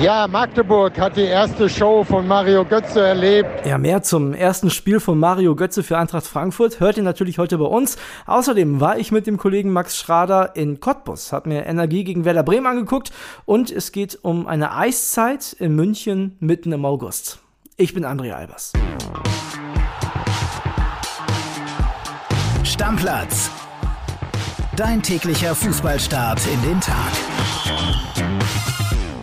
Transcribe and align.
Ja, 0.00 0.26
Magdeburg 0.28 0.98
hat 1.00 1.16
die 1.16 1.22
erste 1.22 1.70
Show 1.70 2.04
von 2.04 2.28
Mario 2.28 2.66
Götze 2.66 3.00
erlebt. 3.00 3.48
Ja, 3.64 3.78
mehr 3.78 4.02
zum 4.02 4.34
ersten 4.34 4.68
Spiel 4.68 5.00
von 5.00 5.18
Mario 5.18 5.56
Götze 5.56 5.82
für 5.82 5.96
Eintracht 5.96 6.26
Frankfurt 6.26 6.80
hört 6.80 6.98
ihr 6.98 7.02
natürlich 7.02 7.38
heute 7.38 7.56
bei 7.56 7.64
uns. 7.64 7.96
Außerdem 8.26 8.78
war 8.80 8.98
ich 8.98 9.10
mit 9.10 9.26
dem 9.26 9.38
Kollegen 9.38 9.72
Max 9.72 9.96
Schrader 9.96 10.54
in 10.54 10.80
Cottbus, 10.80 11.32
hat 11.32 11.46
mir 11.46 11.64
Energie 11.64 12.04
gegen 12.04 12.26
Werder 12.26 12.42
Bremen 12.42 12.66
angeguckt 12.66 13.10
und 13.46 13.70
es 13.70 13.90
geht 13.90 14.18
um 14.20 14.46
eine 14.46 14.76
Eiszeit 14.76 15.54
in 15.54 15.74
München 15.74 16.36
mitten 16.40 16.72
im 16.72 16.84
August. 16.84 17.38
Ich 17.78 17.94
bin 17.94 18.04
André 18.04 18.32
Albers. 18.32 18.74
Stammplatz. 22.64 23.50
Dein 24.76 25.02
täglicher 25.02 25.54
Fußballstart 25.54 26.40
in 26.52 26.68
den 26.68 26.80
Tag. 26.82 27.12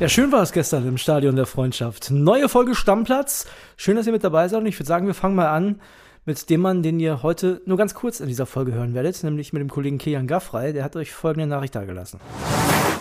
Ja, 0.04 0.10
schön 0.10 0.34
war 0.34 0.42
es 0.42 0.52
gestern 0.52 0.86
im 0.86 0.98
Stadion 0.98 1.38
der 1.38 1.46
Freundschaft. 1.46 2.12
Neue 2.12 2.50
Folge 2.50 2.76
Stammplatz. 2.76 3.48
Schön, 3.78 3.96
dass 3.96 4.06
ihr 4.06 4.12
mit 4.12 4.26
dabei 4.26 4.50
seid 4.50 4.60
und 4.60 4.66
ich 4.66 4.78
würde 4.78 4.88
sagen, 4.90 5.08
wir 5.08 5.14
fangen 5.14 5.34
mal 5.34 5.48
an 5.48 5.80
mit 6.26 6.50
dem 6.50 6.60
Mann, 6.60 6.84
den 6.84 7.00
ihr 7.00 7.24
heute 7.24 7.62
nur 7.66 7.78
ganz 7.78 7.94
kurz 7.94 8.20
in 8.20 8.28
dieser 8.28 8.46
Folge 8.46 8.74
hören 8.74 8.96
werdet, 8.96 9.24
nämlich 9.24 9.54
mit 9.54 9.62
dem 9.62 9.70
Kollegen 9.70 10.00
Kian 10.00 10.28
Gaffrey. 10.28 10.74
Der 10.74 10.84
hat 10.84 10.98
euch 10.98 11.14
folgende 11.14 11.48
Nachricht 11.48 11.76
dargelassen. 11.76 12.20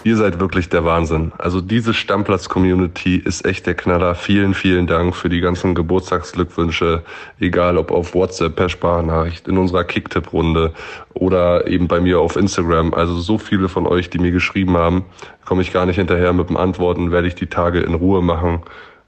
Ihr 0.05 0.17
seid 0.17 0.41
wirklich 0.41 0.69
der 0.69 0.85
Wahnsinn. 0.85 1.31
Also 1.39 1.61
diese 1.61 1.95
Stammplatz-Community 1.95 3.17
ist 3.17 3.47
echt 3.47 3.67
der 3.67 3.75
Knaller. 3.75 4.17
Vielen, 4.17 4.53
vielen 4.53 4.89
Dank 4.89 5.15
für 5.15 5.29
die 5.29 5.41
ganzen 5.41 5.77
Geburtstagsglückwünsche, 5.77 7.03
egal 7.39 7.79
ob 7.79 7.93
auf 7.93 8.13
WhatsApp, 8.13 8.57
per 8.57 8.69
Sprachnachricht, 8.69 9.47
in 9.47 9.59
unserer 9.59 9.85
Kicktipp-Runde 9.85 10.73
oder 11.15 11.69
eben 11.69 11.87
bei 11.87 12.01
mir 12.01 12.19
auf 12.19 12.35
Instagram. 12.35 12.95
Also 12.95 13.21
so 13.21 13.39
viele 13.39 13.69
von 13.69 13.87
euch, 13.87 14.11
die 14.11 14.19
mir 14.19 14.33
geschrieben 14.33 14.77
haben, 14.77 15.05
komme 15.45 15.63
ich 15.63 15.73
gar 15.73 15.87
nicht 15.87 15.97
hinterher 15.97 16.33
mit 16.33 16.49
dem 16.49 16.57
Antworten, 16.57 17.13
werde 17.13 17.29
ich 17.29 17.37
die 17.37 17.47
Tage 17.47 17.79
in 17.79 17.95
Ruhe 17.95 18.23
machen. 18.23 18.63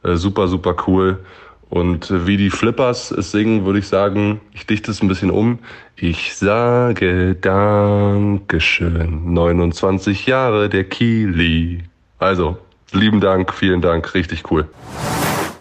Äh, 0.04 0.14
super, 0.14 0.46
super 0.46 0.76
cool. 0.86 1.18
Und 1.74 2.08
wie 2.24 2.36
die 2.36 2.50
Flippers 2.50 3.10
es 3.10 3.32
singen, 3.32 3.64
würde 3.64 3.80
ich 3.80 3.88
sagen, 3.88 4.40
ich 4.52 4.64
dichte 4.64 4.92
es 4.92 5.02
ein 5.02 5.08
bisschen 5.08 5.32
um. 5.32 5.58
Ich 5.96 6.36
sage 6.36 7.34
Dankeschön. 7.34 9.34
29 9.34 10.26
Jahre 10.26 10.68
der 10.68 10.84
Kili. 10.84 11.82
Also, 12.20 12.58
lieben 12.92 13.20
Dank, 13.20 13.52
vielen 13.52 13.82
Dank, 13.82 14.14
richtig 14.14 14.48
cool. 14.52 14.68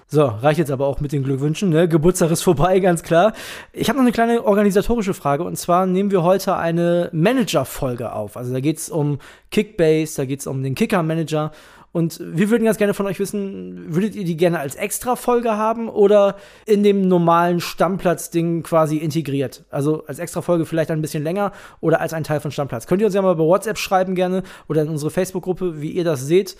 So, 0.05 0.25
reicht 0.25 0.59
jetzt 0.59 0.69
aber 0.69 0.85
auch 0.85 0.99
mit 0.99 1.13
den 1.13 1.23
Glückwünschen. 1.23 1.71
Ne? 1.71 1.87
Geburtstag 1.87 2.29
ist 2.29 2.43
vorbei, 2.43 2.77
ganz 2.77 3.01
klar. 3.01 3.33
Ich 3.71 3.89
habe 3.89 3.97
noch 3.97 4.03
eine 4.03 4.11
kleine 4.11 4.45
organisatorische 4.45 5.15
Frage 5.15 5.43
und 5.43 5.57
zwar 5.57 5.87
nehmen 5.87 6.11
wir 6.11 6.21
heute 6.21 6.57
eine 6.57 7.09
Manager-Folge 7.11 8.13
auf. 8.13 8.37
Also 8.37 8.53
da 8.53 8.59
geht 8.59 8.77
es 8.77 8.91
um 8.91 9.17
Kickbase, 9.49 10.17
da 10.17 10.25
geht 10.25 10.41
es 10.41 10.45
um 10.45 10.61
den 10.61 10.75
Kicker-Manager 10.75 11.51
und 11.93 12.19
wir 12.19 12.49
würden 12.49 12.65
ganz 12.65 12.77
gerne 12.77 12.95
von 12.95 13.05
euch 13.05 13.19
wissen, 13.19 13.93
würdet 13.93 14.15
ihr 14.15 14.25
die 14.25 14.35
gerne 14.35 14.59
als 14.59 14.75
Extra-Folge 14.75 15.57
haben 15.57 15.87
oder 15.87 16.37
in 16.65 16.81
dem 16.81 17.07
normalen 17.07 17.59
Stammplatz-Ding 17.61 18.63
quasi 18.63 18.97
integriert? 18.97 19.63
Also 19.69 20.03
als 20.07 20.17
Extra-Folge 20.17 20.65
vielleicht 20.65 20.89
ein 20.89 21.01
bisschen 21.01 21.23
länger 21.23 21.51
oder 21.81 22.01
als 22.01 22.13
ein 22.13 22.23
Teil 22.23 22.39
von 22.39 22.51
Stammplatz. 22.51 22.87
Könnt 22.87 23.01
ihr 23.01 23.05
uns 23.05 23.13
ja 23.13 23.21
mal 23.21 23.35
bei 23.35 23.43
WhatsApp 23.43 23.77
schreiben 23.77 24.15
gerne 24.15 24.41
oder 24.67 24.81
in 24.81 24.89
unsere 24.89 25.11
Facebook-Gruppe, 25.11 25.81
wie 25.81 25.91
ihr 25.91 26.03
das 26.03 26.25
seht 26.25 26.57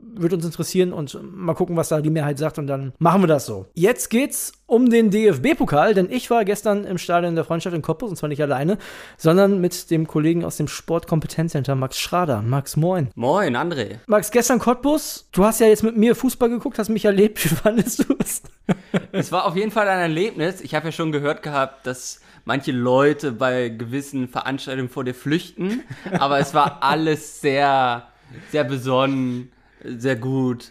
würde 0.00 0.36
uns 0.36 0.44
interessieren 0.44 0.92
und 0.92 1.18
mal 1.22 1.54
gucken, 1.54 1.76
was 1.76 1.88
da 1.88 2.00
die 2.00 2.10
Mehrheit 2.10 2.38
sagt 2.38 2.58
und 2.58 2.66
dann 2.66 2.92
machen 2.98 3.22
wir 3.22 3.26
das 3.26 3.46
so. 3.46 3.66
Jetzt 3.74 4.10
geht's 4.10 4.52
um 4.66 4.90
den 4.90 5.10
DFB-Pokal, 5.10 5.94
denn 5.94 6.10
ich 6.10 6.30
war 6.30 6.44
gestern 6.44 6.84
im 6.84 6.98
Stadion 6.98 7.34
der 7.34 7.44
Freundschaft 7.44 7.74
in 7.74 7.82
Cottbus 7.82 8.10
und 8.10 8.16
zwar 8.16 8.28
nicht 8.28 8.42
alleine, 8.42 8.78
sondern 9.16 9.60
mit 9.60 9.90
dem 9.90 10.06
Kollegen 10.06 10.44
aus 10.44 10.56
dem 10.56 10.68
Sportkompetenzcenter 10.68 11.74
Max 11.74 11.98
Schrader. 11.98 12.42
Max, 12.42 12.76
moin. 12.76 13.08
Moin, 13.14 13.56
André. 13.56 13.98
Max, 14.06 14.30
gestern 14.30 14.58
Cottbus, 14.58 15.28
du 15.32 15.44
hast 15.44 15.60
ja 15.60 15.66
jetzt 15.66 15.82
mit 15.82 15.96
mir 15.96 16.14
Fußball 16.14 16.48
geguckt, 16.48 16.78
hast 16.78 16.88
mich 16.90 17.04
erlebt, 17.04 17.42
wie 17.44 17.48
fandest 17.48 18.08
du 18.08 18.16
es? 18.18 18.42
es 19.12 19.32
war 19.32 19.46
auf 19.46 19.56
jeden 19.56 19.70
Fall 19.70 19.88
ein 19.88 20.00
Erlebnis. 20.00 20.60
Ich 20.60 20.74
habe 20.74 20.86
ja 20.86 20.92
schon 20.92 21.12
gehört 21.12 21.42
gehabt, 21.42 21.86
dass 21.86 22.20
manche 22.44 22.72
Leute 22.72 23.32
bei 23.32 23.68
gewissen 23.68 24.28
Veranstaltungen 24.28 24.88
vor 24.88 25.04
dir 25.04 25.14
flüchten, 25.14 25.82
aber 26.18 26.38
es 26.38 26.54
war 26.54 26.78
alles 26.82 27.40
sehr, 27.40 28.08
sehr 28.50 28.64
besonnen 28.64 29.52
sehr 29.84 30.16
gut. 30.16 30.70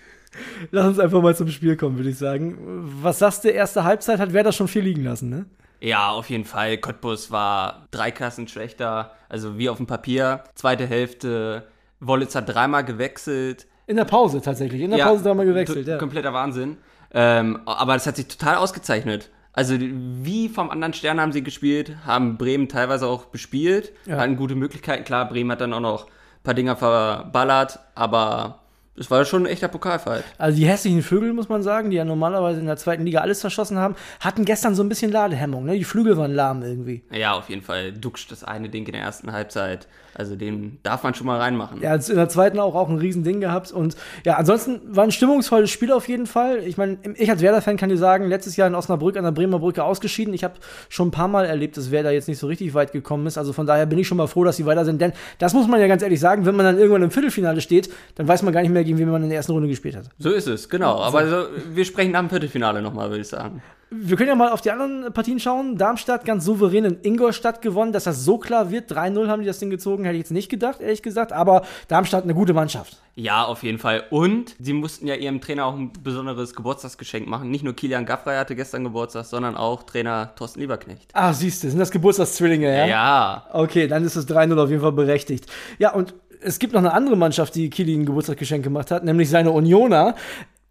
Lass 0.72 0.86
uns 0.88 1.00
einfach 1.00 1.22
mal 1.22 1.36
zum 1.36 1.50
Spiel 1.50 1.78
kommen, 1.78 1.98
würde 1.98 2.10
ich 2.10 2.18
sagen. 2.18 2.58
Was 3.02 3.20
sagst 3.20 3.44
du, 3.44 3.50
erste 3.50 3.84
Halbzeit 3.84 4.20
hat 4.20 4.34
Werder 4.34 4.52
schon 4.52 4.68
viel 4.68 4.84
liegen 4.84 5.04
lassen, 5.04 5.30
ne? 5.30 5.46
Ja, 5.80 6.10
auf 6.10 6.30
jeden 6.30 6.46
Fall. 6.46 6.78
Cottbus 6.78 7.32
war 7.32 7.88
drei 7.92 8.12
Klassen 8.12 8.48
schlechter, 8.48 9.12
also 9.30 9.58
wie 9.58 9.70
auf 9.70 9.78
dem 9.78 9.88
Papier. 9.88 10.44
Zweite 10.56 10.86
Hälfte, 10.88 11.68
Wollitz 12.00 12.36
hat 12.36 12.50
dreimal 12.50 12.84
gewechselt. 12.84 13.68
In 13.86 13.96
der 13.96 14.06
Pause 14.06 14.42
tatsächlich, 14.42 14.82
in 14.82 14.90
der 14.90 15.00
ja, 15.00 15.08
Pause 15.08 15.24
dreimal 15.24 15.46
gewechselt, 15.46 15.88
ja. 15.88 15.98
Kompletter 15.98 16.34
Wahnsinn. 16.34 16.78
Ähm, 17.14 17.62
aber 17.66 17.94
das 17.94 18.06
hat 18.06 18.18
sich 18.18 18.28
total 18.28 18.58
ausgezeichnet. 18.58 19.30
Also 19.54 19.76
wie 19.80 20.50
vom 20.50 20.70
anderen 20.70 20.94
Stern 20.94 21.20
haben 21.20 21.32
sie 21.32 21.42
gespielt, 21.42 21.96
haben 22.06 22.38
Bremen 22.38 22.70
teilweise 22.70 23.08
auch 23.08 23.26
bespielt, 23.26 23.92
ja. 24.06 24.18
hatten 24.18 24.36
gute 24.36 24.56
Möglichkeiten. 24.56 25.04
Klar, 25.04 25.28
Bremen 25.28 25.52
hat 25.52 25.62
dann 25.62 25.74
auch 25.74 25.80
noch 25.80 26.06
ein 26.06 26.44
paar 26.44 26.54
Dinger 26.54 26.76
verballert, 26.76 27.80
aber 27.96 28.60
es 29.00 29.12
war 29.12 29.24
schon 29.26 29.44
ein 29.44 29.46
echter 29.46 29.68
Pokalfight. 29.68 30.24
Also 30.38 30.58
die 30.58 30.66
hässlichen 30.66 31.04
Vögel, 31.04 31.34
muss 31.34 31.50
man 31.50 31.62
sagen, 31.62 31.92
die 31.92 31.98
ja 31.98 32.06
normalerweise 32.06 32.60
in 32.60 32.66
der 32.66 32.78
zweiten 32.78 33.06
Liga 33.06 33.20
alles 33.20 33.42
verschossen 33.42 33.78
haben, 33.78 33.96
hatten 34.20 34.44
gestern 34.44 34.76
so 34.76 34.84
ein 34.84 34.90
bisschen 34.90 35.12
Ladehemmung. 35.12 35.66
Ne? 35.66 35.76
Die 35.76 35.84
Flügel 35.84 36.18
waren 36.18 36.34
lahm 36.34 36.64
irgendwie. 36.64 37.04
Ja, 37.12 37.34
auf 37.34 37.50
jeden 37.50 37.62
Fall. 37.62 37.94
Duxch 37.94 38.28
das 38.28 38.44
eine 38.44 38.70
Ding 38.70 38.86
in 38.86 38.94
der 38.94 39.02
ersten 39.02 39.32
Halbzeit. 39.32 39.88
Also 40.18 40.36
den 40.36 40.80
darf 40.82 41.04
man 41.04 41.14
schon 41.14 41.28
mal 41.28 41.38
reinmachen. 41.38 41.80
Ja, 41.82 41.94
in 41.94 42.16
der 42.16 42.28
zweiten 42.28 42.58
auch, 42.60 42.74
auch 42.74 42.90
ein 42.90 42.98
Riesending 42.98 43.40
gehabt. 43.40 43.72
Und 43.72 43.96
ja, 44.26 44.36
ansonsten 44.36 44.82
war 44.88 45.04
ein 45.04 45.12
stimmungsvolles 45.12 45.70
Spiel 45.70 45.92
auf 45.92 46.08
jeden 46.08 46.26
Fall. 46.26 46.64
Ich 46.64 46.76
meine, 46.76 46.98
ich 47.18 47.30
als 47.30 47.42
Werder-Fan 47.42 47.78
kann 47.78 47.90
dir 47.90 47.98
sagen, 47.98 48.28
letztes 48.28 48.56
Jahr 48.56 48.68
in 48.68 48.74
Osnabrück 48.74 49.16
an 49.16 49.26
der 49.26 49.32
Bremer 49.32 49.60
Brücke 49.60 49.84
ausgeschieden. 49.84 50.34
Ich 50.34 50.44
habe 50.44 50.56
schon 50.90 51.10
ein 51.10 51.12
paar 51.12 51.28
Mal 51.28 51.46
erlebt, 51.46 51.78
dass 51.78 51.92
Werder 51.92 52.12
jetzt 52.12 52.28
nicht 52.28 52.40
so 52.40 52.48
richtig 52.48 52.74
weit 52.74 52.94
gekommen 52.94 53.28
ist. 53.28 53.38
Also 53.38 53.54
von 53.54 53.68
daher 53.68 53.86
bin 53.86 54.00
ich 54.00 54.08
schon 54.08 54.18
mal 54.18 54.26
froh, 54.26 54.44
dass 54.44 54.58
sie 54.58 54.66
weiter 54.66 54.86
sind. 54.86 55.00
Denn 55.00 55.14
das 55.38 55.54
muss 55.54 55.68
man 55.68 55.80
ja 55.80 55.88
ganz 55.88 56.02
ehrlich 56.02 56.20
sagen, 56.20 56.48
wenn 56.48 56.56
man 56.56 56.66
dann 56.66 56.80
irgendwann 56.80 57.04
im 57.04 57.12
Viertelfinale 57.12 57.62
steht, 57.62 57.92
dann 58.16 58.28
weiß 58.28 58.42
man 58.42 58.54
gar 58.54 58.62
nicht 58.62 58.72
mehr, 58.72 58.87
gegen 58.88 58.98
wen 58.98 59.10
man 59.10 59.24
in 59.24 59.30
der 59.30 59.38
ersten 59.38 59.52
Runde 59.52 59.68
gespielt 59.68 59.96
hat. 59.96 60.10
So 60.18 60.32
ist 60.32 60.48
es, 60.48 60.68
genau. 60.68 61.00
Aber 61.00 61.28
so. 61.28 61.36
also, 61.36 61.50
wir 61.74 61.86
sprechen 61.86 62.14
dem 62.14 62.30
Viertelfinale 62.30 62.82
nochmal, 62.82 63.10
würde 63.10 63.22
ich 63.22 63.28
sagen. 63.28 63.62
Wir 63.90 64.18
können 64.18 64.28
ja 64.28 64.36
mal 64.36 64.52
auf 64.52 64.60
die 64.60 64.72
anderen 64.72 65.14
Partien 65.14 65.40
schauen. 65.40 65.78
Darmstadt 65.78 66.26
ganz 66.26 66.44
souverän 66.44 66.84
in 66.84 66.98
Ingolstadt 67.04 67.62
gewonnen. 67.62 67.94
Dass 67.94 68.04
das 68.04 68.26
so 68.26 68.38
klar 68.38 68.70
wird, 68.70 68.92
3-0 68.92 69.28
haben 69.28 69.42
die 69.42 69.48
das 69.48 69.60
Ding 69.60 69.70
gezogen, 69.70 70.04
hätte 70.04 70.16
ich 70.16 70.24
jetzt 70.24 70.32
nicht 70.32 70.50
gedacht, 70.50 70.82
ehrlich 70.82 71.02
gesagt. 71.02 71.32
Aber 71.32 71.62
Darmstadt 71.88 72.26
eine 72.26 72.34
gute 72.34 72.54
Mannschaft. 72.54 72.98
Ja, 73.16 73.46
auf 73.46 73.64
jeden 73.64 73.80
Fall. 73.80 74.04
Und 74.10 74.56
sie 74.60 74.74
mussten 74.74 75.08
ja 75.08 75.16
ihrem 75.16 75.40
Trainer 75.40 75.66
auch 75.66 75.74
ein 75.74 75.94
besonderes 76.04 76.54
Geburtstagsgeschenk 76.54 77.28
machen. 77.28 77.50
Nicht 77.50 77.64
nur 77.64 77.76
Kilian 77.76 78.06
Gaffrey 78.06 78.36
hatte 78.36 78.58
gestern 78.58 78.84
Geburtstag, 78.84 79.26
sondern 79.26 79.56
auch 79.56 79.84
Trainer 79.84 80.36
Thorsten 80.36 80.60
Lieberknecht. 80.60 81.10
Ah, 81.14 81.32
siehst 81.32 81.64
du, 81.64 81.70
sind 81.70 81.80
das 81.80 81.92
Geburtstagszwillinge, 81.92 82.78
ja? 82.78 82.86
Ja. 82.88 83.48
Okay, 83.54 83.88
dann 83.88 84.04
ist 84.04 84.18
das 84.18 84.28
3-0 84.28 84.62
auf 84.62 84.70
jeden 84.70 84.82
Fall 84.82 84.92
berechtigt. 84.92 85.48
Ja, 85.80 85.94
und 85.94 86.14
es 86.42 86.60
gibt 86.60 86.74
noch 86.74 86.80
eine 86.80 86.94
andere 86.94 87.16
Mannschaft, 87.16 87.56
die 87.56 87.70
Kili 87.70 87.96
ein 87.96 88.06
Geburtstagsgeschenk 88.06 88.64
gemacht 88.64 88.92
hat, 88.92 89.04
nämlich 89.04 89.30
seine 89.30 89.52
Unioner. 89.52 90.16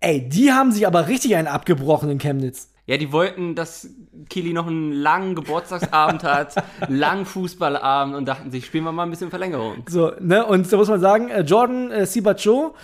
Ey, 0.01 0.29
die 0.29 0.53
haben 0.53 0.73
sich 0.73 0.87
aber 0.87 1.09
richtig 1.09 1.37
einen 1.37 1.49
abgebrochen 1.49 2.11
in 2.11 2.19
Chemnitz. 2.19 2.71
Ja, 2.89 2.97
die 2.99 3.11
wollten, 3.11 3.57
dass 3.57 3.89
Kili 4.29 4.53
noch 4.53 4.69
einen 4.69 4.93
langen 4.93 5.35
Geburtstagsabend 5.35 6.23
hat, 6.23 6.55
langen 6.89 7.27
Fußballabend 7.27 8.15
und 8.15 8.27
dachten 8.27 8.53
sich, 8.53 8.67
spielen 8.67 8.85
wir 8.85 8.93
mal 8.93 9.03
ein 9.03 9.11
bisschen 9.11 9.31
Verlängerung. 9.31 9.85
So, 9.89 10.13
ne, 10.21 10.47
und 10.47 10.73
da 10.73 10.77
muss 10.77 10.89
man 10.89 11.01
sagen, 11.01 11.29
äh, 11.29 11.41
Jordan 11.41 11.91
äh, 11.91 12.07
Sibacho, 12.07 12.75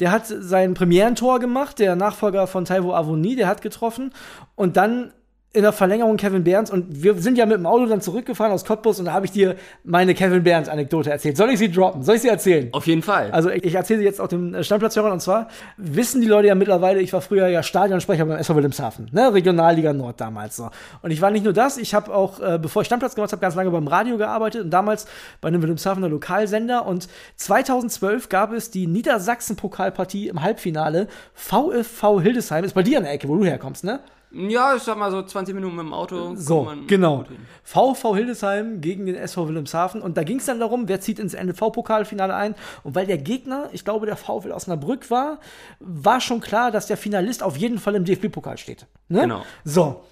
der 0.00 0.10
hat 0.10 0.26
sein 0.26 0.74
Premierentor 0.74 1.38
gemacht, 1.38 1.78
der 1.78 1.94
Nachfolger 1.94 2.48
von 2.48 2.64
Taiwo 2.64 2.92
Avoni, 2.92 3.36
der 3.36 3.46
hat 3.46 3.62
getroffen 3.62 4.12
und 4.56 4.76
dann 4.76 5.12
in 5.54 5.62
der 5.62 5.72
Verlängerung 5.72 6.16
Kevin 6.16 6.44
Behrens 6.44 6.70
und 6.70 7.02
wir 7.02 7.14
sind 7.16 7.36
ja 7.36 7.44
mit 7.44 7.58
dem 7.58 7.66
Auto 7.66 7.84
dann 7.84 8.00
zurückgefahren 8.00 8.52
aus 8.52 8.64
Cottbus 8.64 8.98
und 8.98 9.04
da 9.04 9.12
habe 9.12 9.26
ich 9.26 9.32
dir 9.32 9.56
meine 9.84 10.14
Kevin 10.14 10.42
Behrens 10.42 10.68
Anekdote 10.70 11.10
erzählt. 11.10 11.36
Soll 11.36 11.50
ich 11.50 11.58
sie 11.58 11.70
droppen? 11.70 12.02
Soll 12.02 12.14
ich 12.14 12.22
sie 12.22 12.28
erzählen? 12.28 12.68
Auf 12.72 12.86
jeden 12.86 13.02
Fall. 13.02 13.30
Also 13.32 13.50
ich, 13.50 13.74
erzähle 13.74 13.98
sie 13.98 14.04
jetzt 14.06 14.18
auf 14.18 14.28
dem 14.28 14.54
äh, 14.54 14.64
Standplatzhörern 14.64 15.12
und 15.12 15.20
zwar 15.20 15.48
wissen 15.76 16.22
die 16.22 16.26
Leute 16.26 16.48
ja 16.48 16.54
mittlerweile, 16.54 17.02
ich 17.02 17.12
war 17.12 17.20
früher 17.20 17.48
ja 17.48 17.62
Stadionsprecher 17.62 18.24
beim 18.24 18.38
SV 18.38 18.56
Wilhelmshaven, 18.56 19.10
ne, 19.12 19.34
Regionalliga 19.34 19.92
Nord 19.92 20.20
damals 20.22 20.56
so. 20.56 20.70
Und 21.02 21.10
ich 21.10 21.20
war 21.20 21.30
nicht 21.30 21.44
nur 21.44 21.52
das, 21.52 21.76
ich 21.76 21.92
habe 21.92 22.14
auch 22.14 22.40
äh, 22.40 22.58
bevor 22.58 22.80
ich 22.80 22.86
Standplatz 22.86 23.14
gemacht 23.14 23.32
habe, 23.32 23.40
ganz 23.40 23.54
lange 23.54 23.70
beim 23.70 23.88
Radio 23.88 24.16
gearbeitet 24.16 24.64
und 24.64 24.70
damals 24.70 25.06
bei 25.42 25.48
einem 25.48 25.60
Wilhelmshavener 25.60 26.08
Lokalsender 26.08 26.86
und 26.86 27.08
2012 27.36 28.30
gab 28.30 28.54
es 28.54 28.70
die 28.70 28.86
Niedersachsen 28.86 29.56
Pokalpartie 29.56 30.28
im 30.28 30.40
Halbfinale 30.42 31.08
VfV 31.34 32.22
Hildesheim, 32.22 32.64
ist 32.64 32.72
bei 32.72 32.82
dir 32.82 32.96
in 32.96 33.04
der 33.04 33.12
Ecke, 33.12 33.28
wo 33.28 33.36
du 33.36 33.44
herkommst, 33.44 33.84
ne? 33.84 34.00
Ja, 34.34 34.74
ich 34.74 34.82
sag 34.82 34.96
mal 34.96 35.10
so 35.10 35.22
20 35.22 35.54
Minuten 35.54 35.76
mit 35.76 35.84
dem 35.84 35.92
Auto. 35.92 36.34
So, 36.36 36.72
genau. 36.86 37.24
VV 37.64 38.14
Hildesheim 38.14 38.80
gegen 38.80 39.06
den 39.06 39.14
SV 39.14 39.48
Wilhelmshaven. 39.48 40.00
Und 40.00 40.16
da 40.16 40.22
ging 40.22 40.38
es 40.38 40.46
dann 40.46 40.58
darum, 40.58 40.88
wer 40.88 41.00
zieht 41.00 41.18
ins 41.18 41.34
NFV-Pokalfinale 41.34 42.34
ein. 42.34 42.54
Und 42.82 42.94
weil 42.94 43.06
der 43.06 43.18
Gegner, 43.18 43.68
ich 43.72 43.84
glaube, 43.84 44.06
der 44.06 44.16
VfL 44.16 44.52
Osnabrück 44.52 45.10
war, 45.10 45.38
war 45.80 46.20
schon 46.20 46.40
klar, 46.40 46.70
dass 46.70 46.86
der 46.86 46.96
Finalist 46.96 47.42
auf 47.42 47.56
jeden 47.56 47.78
Fall 47.78 47.94
im 47.94 48.04
DFB-Pokal 48.04 48.56
steht. 48.56 48.86
Ne? 49.08 49.22
Genau. 49.22 49.42
So. 49.64 50.04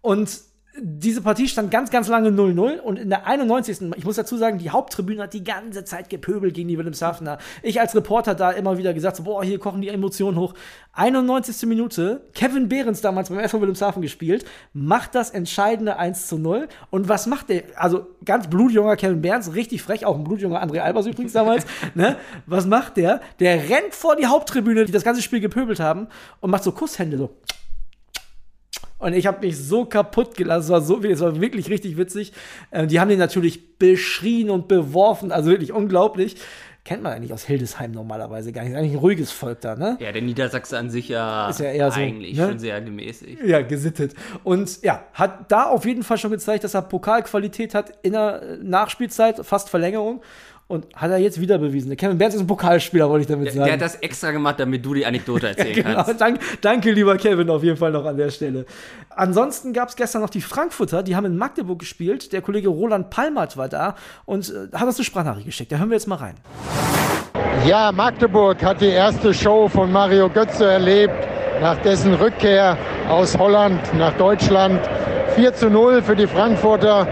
Und 0.00 0.47
diese 0.80 1.22
Partie 1.22 1.48
stand 1.48 1.70
ganz, 1.70 1.90
ganz 1.90 2.08
lange 2.08 2.30
0-0 2.30 2.78
und 2.78 2.98
in 2.98 3.08
der 3.08 3.26
91. 3.26 3.78
Ich 3.96 4.04
muss 4.04 4.16
dazu 4.16 4.36
sagen, 4.36 4.58
die 4.58 4.70
Haupttribüne 4.70 5.22
hat 5.22 5.32
die 5.32 5.44
ganze 5.44 5.84
Zeit 5.84 6.10
gepöbelt 6.10 6.54
gegen 6.54 6.68
die 6.68 6.78
Wilhelmshavener. 6.78 7.38
Ich 7.62 7.80
als 7.80 7.94
Reporter 7.94 8.34
da 8.34 8.50
immer 8.50 8.78
wieder 8.78 8.94
gesagt, 8.94 9.16
so, 9.16 9.24
boah, 9.24 9.42
hier 9.42 9.58
kochen 9.58 9.80
die 9.80 9.88
Emotionen 9.88 10.38
hoch. 10.38 10.54
91. 10.92 11.68
Minute, 11.68 12.22
Kevin 12.34 12.68
Behrens 12.68 13.00
damals 13.00 13.28
beim 13.28 13.38
SV 13.38 13.60
Wilhelmshaven 13.60 14.02
gespielt, 14.02 14.44
macht 14.72 15.14
das 15.14 15.30
entscheidende 15.30 15.96
1 15.96 16.26
zu 16.26 16.38
0. 16.38 16.68
Und 16.90 17.08
was 17.08 17.26
macht 17.26 17.48
der? 17.48 17.64
Also 17.76 18.06
ganz 18.24 18.48
blutjunger 18.48 18.96
Kevin 18.96 19.22
Behrens, 19.22 19.54
richtig 19.54 19.82
frech, 19.82 20.04
auch 20.06 20.16
ein 20.16 20.24
blutjunger 20.24 20.62
André 20.62 20.80
Albers 20.80 21.06
übrigens 21.06 21.32
damals. 21.32 21.66
ne? 21.94 22.16
Was 22.46 22.66
macht 22.66 22.96
der? 22.96 23.20
Der 23.40 23.68
rennt 23.68 23.94
vor 23.94 24.16
die 24.16 24.26
Haupttribüne, 24.26 24.84
die 24.84 24.92
das 24.92 25.04
ganze 25.04 25.22
Spiel 25.22 25.40
gepöbelt 25.40 25.80
haben, 25.80 26.08
und 26.40 26.50
macht 26.50 26.64
so 26.64 26.72
Kusshände 26.72 27.18
so. 27.18 27.30
Und 28.98 29.12
ich 29.14 29.26
habe 29.26 29.46
mich 29.46 29.56
so 29.56 29.84
kaputt 29.84 30.36
gelassen. 30.36 30.64
Es 30.64 30.70
war 30.70 30.80
so, 30.80 31.02
es 31.02 31.20
war 31.20 31.40
wirklich 31.40 31.70
richtig 31.70 31.96
witzig. 31.96 32.32
Äh, 32.70 32.86
die 32.86 33.00
haben 33.00 33.08
den 33.08 33.18
natürlich 33.18 33.78
beschrien 33.78 34.50
und 34.50 34.68
beworfen, 34.68 35.32
also 35.32 35.50
wirklich 35.50 35.72
unglaublich. 35.72 36.36
Kennt 36.84 37.02
man 37.02 37.12
eigentlich 37.12 37.34
aus 37.34 37.44
Hildesheim 37.44 37.92
normalerweise 37.92 38.50
gar 38.50 38.62
nicht. 38.62 38.72
Ist 38.72 38.78
eigentlich 38.78 38.92
ein 38.92 38.98
ruhiges 38.98 39.30
Volk 39.30 39.60
da, 39.60 39.76
ne? 39.76 39.98
Ja, 40.00 40.10
der 40.10 40.22
Niedersachse 40.22 40.78
an 40.78 40.88
sich 40.88 41.10
ja, 41.10 41.50
Ist 41.50 41.60
ja 41.60 41.70
eher 41.70 41.90
so, 41.90 42.00
eigentlich 42.00 42.36
ne? 42.36 42.48
schon 42.48 42.58
sehr 42.58 42.80
gemäßigt. 42.80 43.44
Ja, 43.44 43.60
gesittet. 43.60 44.14
Und 44.42 44.82
ja, 44.82 45.04
hat 45.12 45.52
da 45.52 45.64
auf 45.64 45.84
jeden 45.84 46.02
Fall 46.02 46.16
schon 46.16 46.30
gezeigt, 46.30 46.64
dass 46.64 46.74
er 46.74 46.82
Pokalqualität 46.82 47.74
hat 47.74 47.92
in 48.02 48.12
der 48.12 48.42
äh, 48.42 48.56
Nachspielzeit, 48.62 49.44
fast 49.44 49.68
Verlängerung. 49.68 50.22
Und 50.68 50.86
hat 50.94 51.10
er 51.10 51.16
jetzt 51.16 51.40
wieder 51.40 51.56
bewiesen. 51.56 51.88
Der 51.88 51.96
Kevin 51.96 52.18
Berns 52.18 52.34
ist 52.34 52.42
ein 52.42 52.46
Pokalspieler, 52.46 53.08
wollte 53.08 53.22
ich 53.22 53.26
damit 53.26 53.46
Der, 53.46 53.52
sagen. 53.54 53.64
der 53.64 53.72
hat 53.72 53.80
das 53.80 53.94
extra 53.96 54.32
gemacht, 54.32 54.60
damit 54.60 54.84
du 54.84 54.92
die 54.92 55.06
Anekdote 55.06 55.48
erzählen 55.56 55.74
Genau, 55.74 56.04
kannst. 56.04 56.20
danke, 56.20 56.40
danke, 56.60 56.90
lieber 56.92 57.16
Kevin, 57.16 57.48
auf 57.48 57.64
jeden 57.64 57.78
Fall 57.78 57.90
noch 57.90 58.04
an 58.04 58.18
der 58.18 58.28
Stelle. 58.30 58.66
Ansonsten 59.08 59.72
gab 59.72 59.88
es 59.88 59.96
gestern 59.96 60.20
noch 60.20 60.28
die 60.28 60.42
Frankfurter, 60.42 61.02
die 61.02 61.16
haben 61.16 61.24
in 61.24 61.38
Magdeburg 61.38 61.78
gespielt. 61.78 62.34
Der 62.34 62.42
Kollege 62.42 62.68
Roland 62.68 63.08
Palmert 63.08 63.56
war 63.56 63.68
da 63.70 63.94
und 64.26 64.50
äh, 64.50 64.76
hat 64.76 64.86
uns 64.86 64.98
eine 64.98 65.04
Sprachnachricht 65.06 65.46
geschickt. 65.46 65.72
Da 65.72 65.78
hören 65.78 65.88
wir 65.88 65.96
jetzt 65.96 66.06
mal 66.06 66.16
rein. 66.16 66.34
Ja, 67.66 67.90
Magdeburg 67.90 68.62
hat 68.62 68.82
die 68.82 68.90
erste 68.90 69.32
Show 69.32 69.68
von 69.68 69.90
Mario 69.90 70.28
Götze 70.28 70.66
erlebt, 70.66 71.14
nach 71.62 71.78
dessen 71.82 72.12
Rückkehr 72.14 72.76
aus 73.08 73.36
Holland 73.38 73.80
nach 73.94 74.12
Deutschland. 74.18 74.80
4 75.34 75.54
zu 75.54 75.70
0 75.70 76.02
für 76.02 76.14
die 76.14 76.26
Frankfurter. 76.26 77.08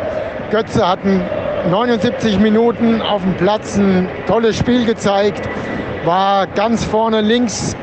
Götze 0.51 0.87
hatten 0.87 1.23
79 1.71 2.39
Minuten 2.39 3.03
auf 3.03 3.23
dem 3.23 3.35
Platz 3.35 3.77
ein 3.77 4.09
tolles 4.27 4.57
Spiel 4.57 4.85
gezeigt, 4.85 5.49
war 6.05 6.47
ganz 6.47 6.85
vorne 6.85 7.21
links, 7.21 7.77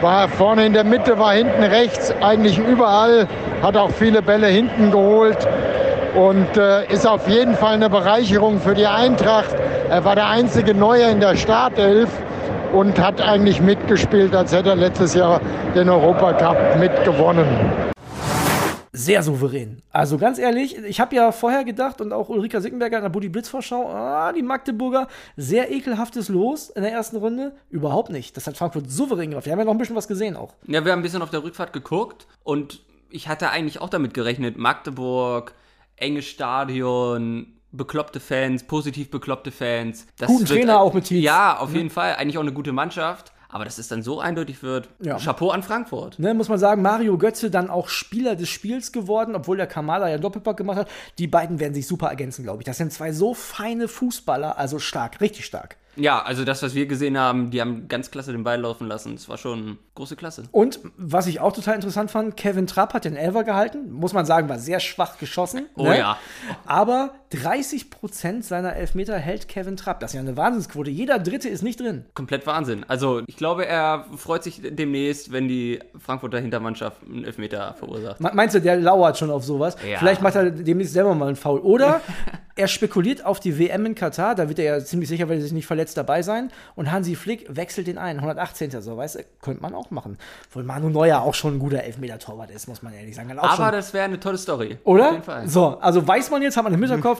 war 0.00 0.28
vorne 0.28 0.66
in 0.66 0.72
der 0.72 0.84
Mitte, 0.84 1.18
war 1.18 1.32
hinten 1.32 1.62
rechts, 1.62 2.14
eigentlich 2.20 2.58
überall, 2.58 3.26
hat 3.62 3.76
auch 3.76 3.90
viele 3.90 4.20
Bälle 4.22 4.48
hinten 4.48 4.90
geholt 4.90 5.38
und 6.14 6.56
äh, 6.56 6.86
ist 6.92 7.06
auf 7.06 7.28
jeden 7.28 7.54
Fall 7.54 7.74
eine 7.74 7.88
Bereicherung 7.88 8.60
für 8.60 8.74
die 8.74 8.86
Eintracht. 8.86 9.56
Er 9.88 10.04
war 10.04 10.14
der 10.14 10.28
einzige 10.28 10.74
Neue 10.74 11.04
in 11.04 11.20
der 11.20 11.36
Startelf 11.36 12.10
und 12.72 12.98
hat 12.98 13.20
eigentlich 13.20 13.60
mitgespielt, 13.60 14.34
als 14.34 14.54
hätte 14.54 14.70
er 14.70 14.76
letztes 14.76 15.14
Jahr 15.14 15.40
den 15.74 15.88
Europacup 15.88 16.76
mitgewonnen. 16.78 17.89
Sehr 19.04 19.22
souverän. 19.22 19.82
Also 19.90 20.18
ganz 20.18 20.38
ehrlich, 20.38 20.76
ich 20.76 21.00
habe 21.00 21.16
ja 21.16 21.32
vorher 21.32 21.64
gedacht 21.64 22.00
und 22.00 22.12
auch 22.12 22.28
Ulrika 22.28 22.60
Sickenberger 22.60 22.98
in 22.98 23.02
der 23.02 23.10
Buddy 23.10 23.28
Blitz 23.28 23.48
Vorschau, 23.48 23.88
ah, 23.88 24.32
die 24.32 24.42
Magdeburger, 24.42 25.08
sehr 25.36 25.70
ekelhaftes 25.70 26.28
Los 26.28 26.70
in 26.70 26.82
der 26.82 26.92
ersten 26.92 27.16
Runde. 27.16 27.52
Überhaupt 27.70 28.10
nicht. 28.10 28.36
Das 28.36 28.46
hat 28.46 28.56
Frankfurt 28.56 28.90
souverän 28.90 29.30
gemacht. 29.30 29.46
Wir 29.46 29.52
haben 29.52 29.58
ja 29.58 29.64
noch 29.64 29.72
ein 29.72 29.78
bisschen 29.78 29.96
was 29.96 30.08
gesehen 30.08 30.36
auch. 30.36 30.54
Ja, 30.66 30.84
wir 30.84 30.92
haben 30.92 31.00
ein 31.00 31.02
bisschen 31.02 31.22
auf 31.22 31.30
der 31.30 31.42
Rückfahrt 31.42 31.72
geguckt 31.72 32.26
und 32.44 32.80
ich 33.10 33.28
hatte 33.28 33.50
eigentlich 33.50 33.80
auch 33.80 33.88
damit 33.88 34.14
gerechnet, 34.14 34.56
Magdeburg, 34.56 35.54
enges 35.96 36.26
Stadion, 36.26 37.54
bekloppte 37.72 38.20
Fans, 38.20 38.64
positiv 38.64 39.10
bekloppte 39.10 39.50
Fans. 39.50 40.06
Das 40.18 40.28
Guten 40.28 40.46
Trainer 40.46 40.80
auch 40.80 40.92
mit 40.92 41.04
Tietz. 41.04 41.24
Ja, 41.24 41.58
auf 41.58 41.74
jeden 41.74 41.90
Fall. 41.90 42.16
Eigentlich 42.16 42.38
auch 42.38 42.42
eine 42.42 42.52
gute 42.52 42.72
Mannschaft. 42.72 43.32
Aber 43.50 43.64
dass 43.64 43.78
es 43.78 43.88
dann 43.88 44.02
so 44.02 44.20
eindeutig 44.20 44.62
wird, 44.62 44.88
Ja. 45.00 45.18
Chapeau 45.18 45.50
an 45.50 45.62
Frankfurt. 45.62 46.18
Ne, 46.18 46.34
muss 46.34 46.48
man 46.48 46.58
sagen, 46.58 46.82
Mario 46.82 47.18
Götze 47.18 47.50
dann 47.50 47.68
auch 47.68 47.88
Spieler 47.88 48.36
des 48.36 48.48
Spiels 48.48 48.92
geworden, 48.92 49.34
obwohl 49.34 49.56
der 49.56 49.66
Kamada 49.66 50.08
ja 50.08 50.18
Doppelpack 50.18 50.56
gemacht 50.56 50.78
hat. 50.78 50.88
Die 51.18 51.26
beiden 51.26 51.58
werden 51.58 51.74
sich 51.74 51.86
super 51.86 52.08
ergänzen, 52.08 52.44
glaube 52.44 52.62
ich. 52.62 52.66
Das 52.66 52.78
sind 52.78 52.92
zwei 52.92 53.12
so 53.12 53.34
feine 53.34 53.88
Fußballer, 53.88 54.56
also 54.58 54.78
stark, 54.78 55.20
richtig 55.20 55.44
stark. 55.46 55.76
Ja, 55.96 56.22
also 56.22 56.44
das, 56.44 56.62
was 56.62 56.74
wir 56.74 56.86
gesehen 56.86 57.18
haben, 57.18 57.50
die 57.50 57.60
haben 57.60 57.88
ganz 57.88 58.10
klasse 58.10 58.32
den 58.32 58.44
Ball 58.44 58.60
laufen 58.60 58.86
lassen. 58.86 59.16
Das 59.16 59.28
war 59.28 59.36
schon 59.36 59.78
große 59.96 60.14
Klasse. 60.16 60.44
Und 60.52 60.78
was 60.96 61.26
ich 61.26 61.40
auch 61.40 61.52
total 61.52 61.74
interessant 61.74 62.10
fand, 62.10 62.36
Kevin 62.36 62.66
Trapp 62.68 62.94
hat 62.94 63.04
den 63.04 63.16
Elfer 63.16 63.42
gehalten. 63.42 63.90
Muss 63.90 64.12
man 64.12 64.24
sagen, 64.24 64.48
war 64.48 64.58
sehr 64.58 64.78
schwach 64.80 65.18
geschossen. 65.18 65.66
Oh 65.74 65.84
ne? 65.84 65.98
ja. 65.98 66.16
Aber 66.64 67.14
30% 67.32 68.42
seiner 68.42 68.74
Elfmeter 68.74 69.16
hält 69.16 69.48
Kevin 69.48 69.76
Trapp. 69.76 70.00
Das 70.00 70.10
ist 70.10 70.14
ja 70.14 70.20
eine 70.20 70.36
Wahnsinnsquote. 70.36 70.90
Jeder 70.90 71.18
Dritte 71.18 71.48
ist 71.48 71.62
nicht 71.62 71.78
drin. 71.80 72.04
Komplett 72.14 72.46
Wahnsinn. 72.46 72.84
Also 72.88 73.22
ich 73.26 73.36
glaube, 73.36 73.66
er 73.66 74.04
freut 74.16 74.42
sich 74.42 74.60
demnächst, 74.64 75.30
wenn 75.32 75.46
die 75.48 75.78
Frankfurter 75.98 76.38
Hintermannschaft 76.40 77.02
einen 77.04 77.24
Elfmeter 77.24 77.74
verursacht. 77.78 78.20
Me- 78.20 78.32
Meinst 78.34 78.54
du, 78.56 78.60
der 78.60 78.76
lauert 78.76 79.16
schon 79.18 79.30
auf 79.30 79.44
sowas? 79.44 79.76
Ja. 79.88 79.98
Vielleicht 79.98 80.22
macht 80.22 80.34
er 80.34 80.50
demnächst 80.50 80.92
selber 80.92 81.14
mal 81.14 81.26
einen 81.28 81.36
Foul. 81.36 81.60
Oder 81.60 82.00
er 82.56 82.66
spekuliert 82.68 83.24
auf 83.24 83.38
die 83.40 83.58
WM 83.58 83.86
in 83.86 83.94
Katar. 83.94 84.34
Da 84.34 84.48
wird 84.48 84.58
er 84.58 84.78
ja 84.78 84.84
ziemlich 84.84 85.08
sicher, 85.08 85.28
weil 85.28 85.36
er 85.36 85.42
sich 85.42 85.52
nicht 85.52 85.66
verletzt, 85.66 85.96
dabei 85.96 86.22
sein. 86.22 86.50
Und 86.74 86.90
Hansi 86.90 87.14
Flick 87.14 87.46
wechselt 87.48 87.86
den 87.86 87.96
ein. 87.96 88.16
118. 88.16 88.80
So, 88.82 88.96
weißt 88.96 89.14
du, 89.16 89.20
könnte 89.40 89.62
man 89.62 89.74
auch 89.74 89.90
machen. 89.90 90.18
Obwohl 90.48 90.64
Manu 90.64 90.88
Neuer 90.90 91.20
auch 91.22 91.34
schon 91.34 91.54
ein 91.56 91.58
guter 91.58 91.82
Elfmeter-Torwart 91.84 92.50
ist, 92.50 92.66
muss 92.68 92.82
man 92.82 92.92
ehrlich 92.92 93.14
sagen. 93.14 93.38
Aber 93.38 93.54
schon, 93.56 93.72
das 93.72 93.94
wäre 93.94 94.04
eine 94.04 94.18
tolle 94.18 94.36
Story. 94.36 94.74
Auf 94.82 94.86
oder? 94.86 95.12
jeden 95.12 95.22
Fall. 95.22 95.48
So, 95.48 95.78
also 95.80 96.06
weiß 96.06 96.30
man 96.30 96.42
jetzt, 96.42 96.56
hat 96.56 96.64
man 96.64 96.74
im 96.74 96.80
Hinterkopf, 96.80 97.19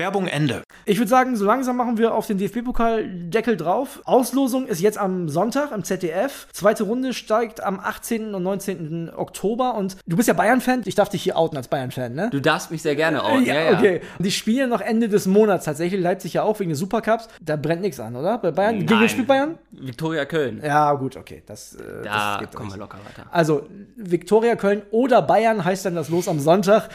Werbung 0.00 0.26
Ende. 0.26 0.62
Ich 0.86 0.98
würde 0.98 1.10
sagen, 1.10 1.36
so 1.36 1.44
langsam 1.44 1.76
machen 1.76 1.98
wir 1.98 2.14
auf 2.14 2.26
den 2.26 2.38
DFB-Pokal-Deckel 2.38 3.56
drauf. 3.58 4.00
Auslosung 4.04 4.66
ist 4.66 4.80
jetzt 4.80 4.96
am 4.96 5.28
Sonntag 5.28 5.72
im 5.72 5.84
ZDF. 5.84 6.48
Zweite 6.52 6.84
Runde 6.84 7.12
steigt 7.12 7.62
am 7.62 7.78
18. 7.78 8.34
und 8.34 8.42
19. 8.42 9.10
Oktober. 9.14 9.74
Und 9.74 9.98
du 10.06 10.16
bist 10.16 10.26
ja 10.26 10.34
Bayern-Fan. 10.34 10.82
Ich 10.86 10.94
darf 10.94 11.10
dich 11.10 11.22
hier 11.22 11.36
outen 11.36 11.56
als 11.58 11.68
Bayern-Fan, 11.68 12.14
ne? 12.14 12.30
Du 12.30 12.40
darfst 12.40 12.70
mich 12.70 12.80
sehr 12.80 12.96
gerne 12.96 13.22
outen. 13.22 13.44
Ja, 13.44 13.54
ja, 13.54 13.70
ja. 13.72 13.78
okay. 13.78 14.00
Und 14.18 14.24
die 14.24 14.30
spielen 14.30 14.70
noch 14.70 14.80
Ende 14.80 15.08
des 15.10 15.26
Monats 15.26 15.66
tatsächlich. 15.66 16.00
Leipzig 16.00 16.32
ja 16.32 16.42
auch 16.44 16.58
wegen 16.60 16.70
des 16.70 16.78
Supercups. 16.78 17.28
Da 17.42 17.56
brennt 17.56 17.82
nichts 17.82 18.00
an, 18.00 18.16
oder? 18.16 18.38
Bei 18.38 18.50
Bayern? 18.50 18.78
Gegen 18.78 18.88
wen 18.90 18.98
Nein. 19.00 19.08
spielt 19.10 19.26
Bayern? 19.26 19.58
Viktoria 19.72 20.24
Köln. 20.24 20.62
Ja, 20.64 20.94
gut, 20.94 21.16
okay. 21.16 21.42
Das, 21.44 21.74
äh, 21.74 21.78
Da 22.04 22.38
das 22.38 22.40
geht 22.40 22.54
kommen 22.56 22.70
durch. 22.70 22.78
wir 22.78 22.84
locker 22.84 22.98
weiter. 23.04 23.28
Also, 23.30 23.66
Viktoria 23.96 24.56
Köln 24.56 24.80
oder 24.90 25.20
Bayern 25.20 25.62
heißt 25.62 25.84
dann 25.84 25.94
das 25.94 26.08
Los 26.08 26.26
am 26.26 26.40
Sonntag. 26.40 26.88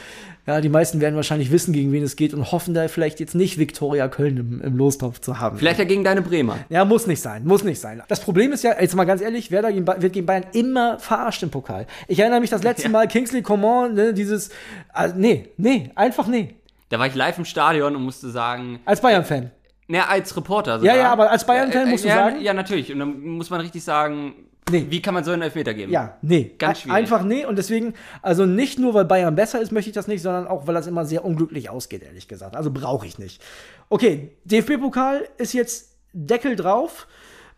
Ja, 0.47 0.61
die 0.61 0.69
meisten 0.69 1.01
werden 1.01 1.15
wahrscheinlich 1.15 1.51
wissen, 1.51 1.73
gegen 1.73 1.91
wen 1.91 2.03
es 2.03 2.15
geht 2.15 2.33
und 2.33 2.51
hoffen 2.51 2.75
da 2.75 2.87
vielleicht 2.87 3.19
jetzt 3.19 3.33
nicht 3.33 3.57
Viktoria 3.57 4.07
Köln 4.07 4.37
im, 4.37 4.61
im 4.61 4.77
Lostopf 4.77 5.19
zu 5.19 5.39
haben. 5.39 5.57
Vielleicht 5.57 5.79
ja 5.79 5.85
gegen 5.85 6.03
deine 6.03 6.21
Bremer. 6.21 6.57
Ja, 6.69 6.85
muss 6.85 7.07
nicht 7.07 7.19
sein, 7.21 7.45
muss 7.45 7.63
nicht 7.63 7.79
sein. 7.81 8.03
Das 8.09 8.19
Problem 8.19 8.51
ist 8.51 8.63
ja, 8.63 8.79
jetzt 8.79 8.95
mal 8.95 9.05
ganz 9.05 9.21
ehrlich, 9.21 9.49
Werder 9.49 9.71
gegen 9.71 9.87
wird 9.87 10.13
gegen 10.13 10.25
Bayern 10.27 10.45
immer 10.53 10.99
verarscht 10.99 11.41
im 11.41 11.49
Pokal. 11.49 11.87
Ich 12.07 12.19
erinnere 12.19 12.41
mich 12.41 12.51
das 12.51 12.61
letzte 12.61 12.83
Ja. 12.83 12.89
Mal, 12.89 13.07
Kingsley 13.07 13.41
Coman, 13.41 13.95
ne, 13.95 14.13
dieses, 14.13 14.51
ah, 14.93 15.07
nee, 15.07 15.49
nee, 15.57 15.89
einfach 15.95 16.27
nee. 16.27 16.53
Da 16.89 16.99
war 16.99 17.07
ich 17.07 17.15
live 17.15 17.39
im 17.39 17.45
Stadion 17.45 17.95
und 17.95 18.03
musste 18.03 18.29
sagen, 18.29 18.79
Als 18.85 19.01
Bayern-Fan. 19.01 19.49
ne, 19.87 20.07
als 20.07 20.37
Reporter 20.37 20.73
Ja, 20.73 20.79
sogar. 20.79 20.95
ja, 20.95 21.11
aber 21.11 21.31
als 21.31 21.43
Bayern-Fan 21.47 21.85
Äh, 21.85 21.87
äh, 21.87 21.91
musst 21.91 22.03
du 22.03 22.09
ja, 22.09 22.15
sagen. 22.15 22.41
Ja, 22.41 22.53
natürlich. 22.53 22.91
Und 22.93 22.99
dann 22.99 23.19
muss 23.21 23.49
man 23.49 23.61
richtig 23.61 23.83
sagen, 23.83 24.35
Nee. 24.69 24.87
wie 24.89 25.01
kann 25.01 25.13
man 25.13 25.23
so 25.23 25.31
einen 25.31 25.43
Elfmeter 25.43 25.73
geben? 25.73 25.91
Ja, 25.91 26.17
nee. 26.21 26.55
Ganz 26.57 26.81
schwierig. 26.81 26.97
Einfach 26.97 27.23
nee. 27.23 27.45
Und 27.45 27.57
deswegen, 27.57 27.93
also 28.21 28.45
nicht 28.45 28.79
nur, 28.79 28.95
weil 28.95 29.05
Bayern 29.05 29.35
besser 29.35 29.61
ist, 29.61 29.71
möchte 29.71 29.89
ich 29.91 29.95
das 29.95 30.07
nicht, 30.07 30.21
sondern 30.23 30.47
auch, 30.47 30.65
weil 30.65 30.73
das 30.73 30.87
immer 30.87 31.05
sehr 31.05 31.23
unglücklich 31.23 31.69
ausgeht, 31.69 32.01
ehrlich 32.01 32.27
gesagt. 32.27 32.55
Also 32.55 32.71
brauche 32.71 33.05
ich 33.05 33.19
nicht. 33.19 33.41
Okay, 33.89 34.31
DFB-Pokal 34.45 35.27
ist 35.37 35.53
jetzt 35.53 35.95
Deckel 36.13 36.55
drauf. 36.55 37.07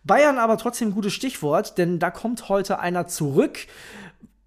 Bayern 0.03 0.37
aber 0.37 0.57
trotzdem 0.57 0.89
ein 0.89 0.93
gutes 0.93 1.13
Stichwort, 1.13 1.77
denn 1.77 1.99
da 1.99 2.11
kommt 2.11 2.49
heute 2.49 2.79
einer 2.79 3.07
zurück. 3.07 3.59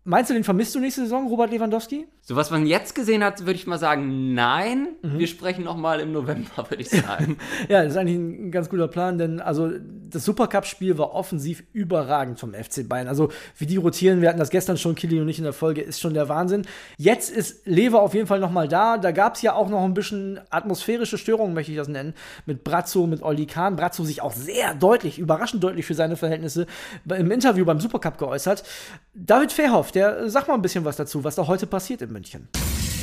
Meinst 0.05 0.31
du, 0.31 0.35
den 0.35 0.45
vermisst 0.45 0.75
du 0.75 0.81
nächste 0.81 1.03
Saison, 1.03 1.29
Robert 1.29 1.51
Lewandowski? 1.51 2.07
So 2.23 2.35
was 2.35 2.51
man 2.51 2.65
jetzt 2.65 2.95
gesehen 2.95 3.23
hat, 3.23 3.41
würde 3.41 3.53
ich 3.53 3.67
mal 3.67 3.79
sagen, 3.79 4.33
nein. 4.33 4.89
Mhm. 5.03 5.19
Wir 5.19 5.27
sprechen 5.27 5.65
noch 5.65 5.77
mal 5.77 6.01
im 6.01 6.11
November, 6.13 6.49
würde 6.71 6.83
ich 6.83 6.89
sagen. 6.89 7.37
Ja, 7.69 7.83
das 7.83 7.93
ist 7.93 7.99
eigentlich 7.99 8.17
ein 8.17 8.51
ganz 8.51 8.71
guter 8.71 8.89
Plan, 8.89 9.19
denn 9.19 9.41
also 9.41 9.71
das 10.09 10.25
Supercup-Spiel 10.25 10.97
war 10.97 11.13
offensiv 11.13 11.65
überragend 11.75 12.41
vom 12.41 12.55
FC 12.55 12.89
Bayern. 12.89 13.09
Also 13.09 13.31
wie 13.59 13.67
die 13.67 13.77
rotieren, 13.77 14.23
wir 14.23 14.31
hatten 14.31 14.39
das 14.39 14.49
gestern 14.49 14.79
schon, 14.79 14.95
Kili 14.95 15.21
und 15.21 15.29
ich 15.29 15.37
in 15.37 15.45
der 15.45 15.53
Folge, 15.53 15.83
ist 15.83 16.01
schon 16.01 16.15
der 16.15 16.31
Wahnsinn. 16.31 16.67
Jetzt 16.97 17.31
ist 17.31 17.67
Lever 17.67 18.01
auf 18.01 18.15
jeden 18.15 18.27
Fall 18.27 18.41
noch 18.41 18.51
mal 18.51 18.69
da. 18.69 18.97
Da 18.97 19.11
gab 19.11 19.35
es 19.35 19.43
ja 19.43 19.53
auch 19.53 19.69
noch 19.69 19.85
ein 19.85 19.93
bisschen 19.93 20.41
atmosphärische 20.49 21.19
Störungen, 21.19 21.53
möchte 21.53 21.73
ich 21.73 21.79
das 21.79 21.89
nennen, 21.89 22.15
mit 22.47 22.65
Brazzo, 22.65 23.07
mit 23.07 23.23
Olli 23.23 23.45
Kahn. 23.45 23.77
Brazzo 23.77 24.05
sich 24.05 24.23
auch 24.23 24.33
sehr 24.33 24.75
deutlich, 24.75 25.19
überraschend 25.19 25.63
deutlich 25.63 25.85
für 25.85 25.95
seine 25.95 26.17
Verhältnisse 26.17 26.67
im 27.05 27.31
Interview 27.31 27.67
beim 27.67 27.81
Supercup 27.81 28.17
geäußert. 28.17 28.65
David 29.13 29.51
Verhoff, 29.51 29.91
der 29.91 30.21
äh, 30.21 30.31
sag 30.31 30.47
mal 30.47 30.55
ein 30.55 30.63
bisschen 30.63 30.85
was 30.85 30.97
dazu, 30.97 31.25
was 31.25 31.35
da 31.35 31.47
heute 31.47 31.67
passiert 31.67 32.01
in 32.03 32.13
München. 32.13 32.49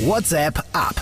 WhatsApp 0.00 0.58
ab. 0.72 0.94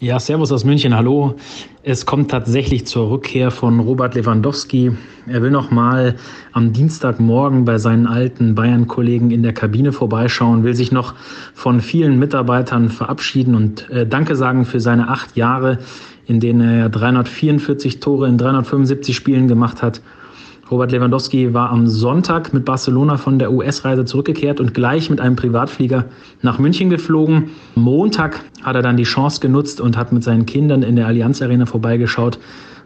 Ja, 0.00 0.20
Servus 0.20 0.52
aus 0.52 0.62
München, 0.62 0.94
hallo. 0.94 1.34
Es 1.82 2.06
kommt 2.06 2.30
tatsächlich 2.30 2.86
zur 2.86 3.10
Rückkehr 3.10 3.50
von 3.50 3.80
Robert 3.80 4.14
Lewandowski. 4.14 4.92
Er 5.26 5.42
will 5.42 5.50
noch 5.50 5.72
mal 5.72 6.14
am 6.52 6.72
Dienstagmorgen 6.72 7.64
bei 7.64 7.78
seinen 7.78 8.06
alten 8.06 8.54
Bayern-Kollegen 8.54 9.32
in 9.32 9.42
der 9.42 9.54
Kabine 9.54 9.90
vorbeischauen, 9.90 10.62
will 10.62 10.74
sich 10.74 10.92
noch 10.92 11.16
von 11.52 11.80
vielen 11.80 12.20
Mitarbeitern 12.20 12.90
verabschieden 12.90 13.56
und 13.56 13.90
äh, 13.90 14.06
Danke 14.06 14.36
sagen 14.36 14.66
für 14.66 14.78
seine 14.78 15.08
acht 15.08 15.36
Jahre, 15.36 15.78
in 16.26 16.38
denen 16.38 16.60
er 16.60 16.88
344 16.90 17.98
Tore 17.98 18.28
in 18.28 18.38
375 18.38 19.16
Spielen 19.16 19.48
gemacht 19.48 19.82
hat. 19.82 20.00
Robert 20.70 20.92
Lewandowski 20.92 21.54
war 21.54 21.70
am 21.70 21.86
Sonntag 21.86 22.52
mit 22.52 22.66
Barcelona 22.66 23.16
von 23.16 23.38
der 23.38 23.52
US-Reise 23.52 24.04
zurückgekehrt 24.04 24.60
und 24.60 24.74
gleich 24.74 25.08
mit 25.08 25.18
einem 25.18 25.34
Privatflieger 25.34 26.04
nach 26.42 26.58
München 26.58 26.90
geflogen. 26.90 27.50
Montag 27.74 28.40
hat 28.62 28.76
er 28.76 28.82
dann 28.82 28.98
die 28.98 29.04
Chance 29.04 29.40
genutzt 29.40 29.80
und 29.80 29.96
hat 29.96 30.12
mit 30.12 30.22
seinen 30.22 30.44
Kindern 30.44 30.82
in 30.82 30.96
der 30.96 31.06
Allianz 31.06 31.40
Arena 31.40 31.64
vorbeigeschaut. 31.64 32.38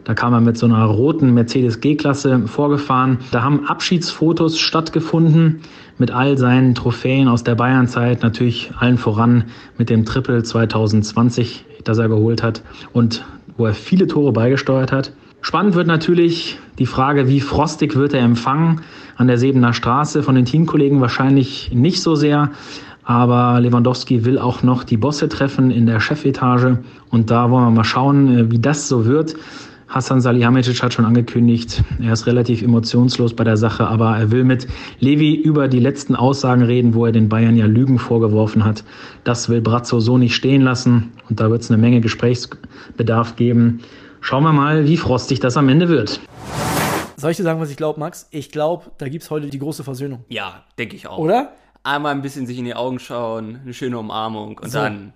Da 0.05 0.13
kam 0.13 0.33
er 0.33 0.39
mit 0.39 0.57
so 0.57 0.65
einer 0.65 0.85
roten 0.85 1.33
Mercedes 1.33 1.81
G-Klasse 1.81 2.47
vorgefahren. 2.47 3.17
Da 3.31 3.43
haben 3.43 3.65
Abschiedsfotos 3.67 4.59
stattgefunden 4.59 5.59
mit 5.97 6.11
all 6.11 6.37
seinen 6.37 6.75
Trophäen 6.75 7.27
aus 7.27 7.43
der 7.43 7.55
Bayernzeit, 7.55 8.23
natürlich 8.23 8.71
allen 8.79 8.97
voran 8.97 9.45
mit 9.77 9.89
dem 9.89 10.05
Triple 10.05 10.43
2020, 10.43 11.65
das 11.83 11.97
er 11.97 12.07
geholt 12.07 12.43
hat 12.43 12.63
und 12.93 13.25
wo 13.57 13.65
er 13.65 13.73
viele 13.73 14.07
Tore 14.07 14.31
beigesteuert 14.31 14.93
hat. 14.93 15.11
Spannend 15.43 15.75
wird 15.75 15.87
natürlich 15.87 16.57
die 16.79 16.85
Frage, 16.85 17.27
wie 17.27 17.41
frostig 17.41 17.97
wird 17.97 18.13
er 18.13 18.21
empfangen 18.21 18.79
an 19.17 19.27
der 19.27 19.37
Sebener 19.37 19.73
Straße 19.73 20.23
von 20.23 20.35
den 20.35 20.45
Teamkollegen 20.45 21.01
wahrscheinlich 21.01 21.69
nicht 21.73 22.01
so 22.01 22.15
sehr. 22.15 22.51
Aber 23.03 23.59
Lewandowski 23.59 24.23
will 24.23 24.39
auch 24.39 24.63
noch 24.63 24.85
die 24.85 24.95
Bosse 24.95 25.27
treffen 25.27 25.69
in 25.69 25.85
der 25.85 25.99
Chefetage. 25.99 26.77
Und 27.09 27.29
da 27.29 27.51
wollen 27.51 27.65
wir 27.65 27.71
mal 27.71 27.83
schauen, 27.83 28.37
äh, 28.37 28.51
wie 28.51 28.59
das 28.59 28.87
so 28.87 29.05
wird. 29.05 29.35
Hassan 29.89 30.21
Salihamidzic 30.21 30.81
hat 30.81 30.93
schon 30.93 31.05
angekündigt, 31.05 31.83
er 32.01 32.13
ist 32.13 32.25
relativ 32.25 32.63
emotionslos 32.63 33.35
bei 33.35 33.43
der 33.43 33.57
Sache, 33.57 33.85
aber 33.85 34.17
er 34.17 34.31
will 34.31 34.45
mit 34.45 34.65
Levi 34.99 35.35
über 35.35 35.67
die 35.67 35.79
letzten 35.79 36.15
Aussagen 36.15 36.63
reden, 36.63 36.95
wo 36.95 37.05
er 37.05 37.11
den 37.11 37.27
Bayern 37.29 37.57
ja 37.57 37.67
Lügen 37.67 37.99
vorgeworfen 37.99 38.63
hat. 38.63 38.85
Das 39.25 39.49
will 39.49 39.59
Brazzo 39.59 39.99
so 39.99 40.17
nicht 40.17 40.35
stehen 40.35 40.61
lassen. 40.61 41.11
Und 41.29 41.41
da 41.41 41.51
wird 41.51 41.63
es 41.63 41.69
eine 41.69 41.81
Menge 41.81 41.99
Gesprächsbedarf 41.99 43.35
geben. 43.35 43.81
Schauen 44.25 44.43
wir 44.43 44.53
mal, 44.53 44.85
wie 44.87 44.95
frostig 44.95 45.41
das 45.41 45.57
am 45.57 45.67
Ende 45.67 45.89
wird. 45.89 46.21
Soll 47.17 47.31
ich 47.31 47.37
dir 47.37 47.43
sagen, 47.43 47.59
was 47.59 47.69
ich 47.69 47.75
glaube, 47.75 47.99
Max? 47.99 48.25
Ich 48.31 48.51
glaube, 48.53 48.85
da 48.97 49.09
gibt 49.09 49.21
es 49.25 49.29
heute 49.29 49.47
die 49.47 49.59
große 49.59 49.83
Versöhnung. 49.83 50.23
Ja, 50.29 50.63
denke 50.79 50.95
ich 50.95 51.07
auch. 51.07 51.17
Oder? 51.17 51.51
Einmal 51.83 52.13
ein 52.13 52.21
bisschen 52.21 52.47
sich 52.47 52.57
in 52.57 52.63
die 52.63 52.73
Augen 52.73 52.99
schauen, 52.99 53.59
eine 53.63 53.73
schöne 53.73 53.99
Umarmung 53.99 54.57
und 54.59 54.71
So. 54.71 54.79
dann 54.79 55.11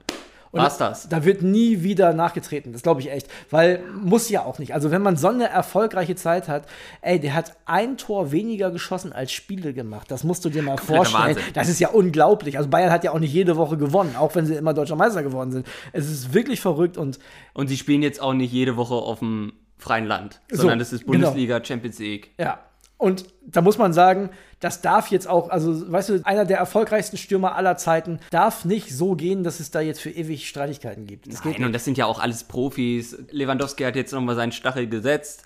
Und 0.58 0.64
war's 0.64 0.78
das. 0.78 1.10
Da 1.10 1.26
wird 1.26 1.42
nie 1.42 1.84
wieder 1.84 2.14
nachgetreten. 2.14 2.74
Das 2.74 2.82
glaube 2.82 3.02
ich 3.02 3.12
echt. 3.12 3.28
Weil 3.50 3.82
muss 4.02 4.30
ja 4.30 4.44
auch 4.46 4.60
nicht. 4.60 4.74
Also, 4.74 4.92
wenn 4.92 5.02
man 5.02 5.18
so 5.18 5.28
eine 5.28 5.50
erfolgreiche 5.50 6.16
Zeit 6.16 6.48
hat, 6.48 6.66
ey, 7.02 7.20
der 7.20 7.34
hat 7.34 7.56
ein 7.66 7.98
Tor 7.98 8.32
weniger 8.32 8.72
geschossen 8.72 9.14
als 9.14 9.32
Spiele 9.32 9.74
gemacht. 9.74 10.12
Das 10.12 10.24
musst 10.24 10.46
du 10.46 10.50
dir 10.50 10.64
mal 10.64 10.76
Kompletter 10.76 11.06
vorstellen. 11.06 11.36
Wahnsinn. 11.38 11.54
Das 11.54 11.70
ist 11.70 11.80
ja 11.80 11.90
unglaublich. 11.90 12.58
Also, 12.58 12.70
Bayern 12.70 12.92
hat 12.92 13.04
ja 13.04 13.12
auch 13.12 13.20
nicht 13.20 13.34
jede 13.34 13.58
Woche 13.58 13.78
gewonnen, 13.78 14.16
auch 14.18 14.36
wenn 14.36 14.46
sie 14.46 14.56
immer 14.56 14.74
deutscher 14.74 14.96
Meister 14.96 15.24
geworden 15.24 15.52
sind. 15.52 15.68
Es 15.94 16.10
ist 16.10 16.34
wirklich 16.34 16.62
verrückt 16.62 16.98
und 16.98 17.20
Und 17.54 17.68
sie 17.68 17.78
spielen 17.78 18.02
jetzt 18.02 18.22
auch 18.22 18.34
nicht 18.34 18.52
jede 18.52 18.78
Woche 18.78 18.94
auf 18.94 19.20
dem 19.20 19.54
freien 19.78 20.06
Land, 20.06 20.42
So, 20.50 20.58
sondern 20.58 20.80
das 20.80 20.92
ist 20.92 21.06
genau. 21.06 21.14
Bundesliga, 21.14 21.64
Champions 21.64 22.00
League. 22.00 22.32
Ja. 22.40 22.60
Und 22.98 23.26
da 23.46 23.62
muss 23.62 23.78
man 23.78 23.94
sagen, 23.94 24.32
das 24.60 24.82
darf 24.82 25.12
jetzt 25.12 25.28
auch, 25.28 25.50
also 25.50 25.92
weißt 25.92 26.10
du, 26.10 26.22
einer 26.26 26.46
der 26.46 26.58
erfolgreichsten 26.58 27.18
Stürmer 27.18 27.56
aller 27.56 27.78
Zeiten 27.78 28.20
darf 28.32 28.66
nicht 28.66 28.92
so 28.92 29.16
gehen, 29.16 29.44
dass 29.44 29.60
es 29.60 29.70
da 29.70 29.82
jetzt 29.82 30.02
für 30.02 30.10
ewig 30.10 30.50
Streitigkeiten 30.50 31.06
gibt. 31.06 31.32
Das 31.32 31.46
Nein, 31.46 31.64
und 31.64 31.74
das 31.74 31.86
sind 31.86 31.98
ja 31.98 32.08
auch 32.08 32.20
alles 32.20 32.44
Profis. 32.44 33.18
Lewandowski 33.30 33.84
hat 33.84 33.96
jetzt 33.96 34.14
nochmal 34.14 34.36
seinen 34.36 34.52
Stachel 34.52 34.88
gesetzt. 34.88 35.44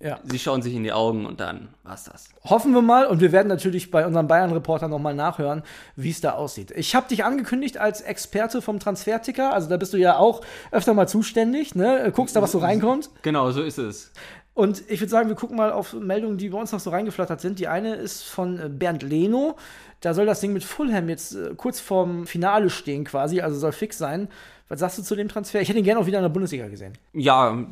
Ja. 0.00 0.18
Sie 0.24 0.38
schauen 0.38 0.60
sich 0.60 0.74
in 0.74 0.82
die 0.82 0.92
Augen 0.92 1.24
und 1.24 1.40
dann 1.40 1.68
war's 1.82 2.04
das. 2.04 2.28
Hoffen 2.44 2.74
wir 2.74 2.82
mal 2.82 3.06
und 3.06 3.20
wir 3.20 3.32
werden 3.32 3.48
natürlich 3.48 3.90
bei 3.90 4.04
unserem 4.04 4.26
Bayern-Reporter 4.26 4.88
nochmal 4.88 5.14
nachhören, 5.14 5.62
wie 5.96 6.10
es 6.10 6.20
da 6.20 6.32
aussieht. 6.32 6.72
Ich 6.72 6.94
habe 6.94 7.08
dich 7.08 7.24
angekündigt 7.24 7.78
als 7.78 8.02
Experte 8.02 8.60
vom 8.60 8.80
Transferticker, 8.80 9.54
also 9.54 9.70
da 9.70 9.78
bist 9.78 9.94
du 9.94 9.96
ja 9.96 10.18
auch 10.18 10.42
öfter 10.72 10.92
mal 10.92 11.08
zuständig, 11.08 11.74
ne? 11.74 12.12
Guckst 12.14 12.36
da, 12.36 12.42
was 12.42 12.52
so 12.52 12.58
reinkommt. 12.58 13.08
Genau, 13.22 13.50
so 13.52 13.62
ist 13.62 13.78
es. 13.78 14.12
Und 14.54 14.88
ich 14.88 15.00
würde 15.00 15.10
sagen, 15.10 15.28
wir 15.28 15.34
gucken 15.34 15.56
mal 15.56 15.72
auf 15.72 15.94
Meldungen, 15.94 16.38
die 16.38 16.48
bei 16.48 16.58
uns 16.58 16.70
noch 16.70 16.78
so 16.78 16.90
reingeflattert 16.90 17.40
sind. 17.40 17.58
Die 17.58 17.66
eine 17.66 17.96
ist 17.96 18.22
von 18.22 18.58
äh, 18.58 18.68
Bernd 18.68 19.02
Leno. 19.02 19.56
Da 20.00 20.14
soll 20.14 20.26
das 20.26 20.40
Ding 20.40 20.52
mit 20.52 20.62
Fulham 20.62 21.08
jetzt 21.08 21.34
äh, 21.34 21.54
kurz 21.56 21.80
vorm 21.80 22.26
Finale 22.26 22.70
stehen 22.70 23.04
quasi, 23.04 23.40
also 23.40 23.58
soll 23.58 23.72
fix 23.72 23.98
sein. 23.98 24.28
Was 24.68 24.80
sagst 24.80 24.98
du 24.98 25.02
zu 25.02 25.16
dem 25.16 25.28
Transfer? 25.28 25.60
Ich 25.60 25.68
hätte 25.68 25.78
ihn 25.78 25.84
gerne 25.84 26.00
auch 26.00 26.06
wieder 26.06 26.18
in 26.18 26.24
der 26.24 26.30
Bundesliga 26.30 26.68
gesehen. 26.68 26.92
Ja, 27.12 27.66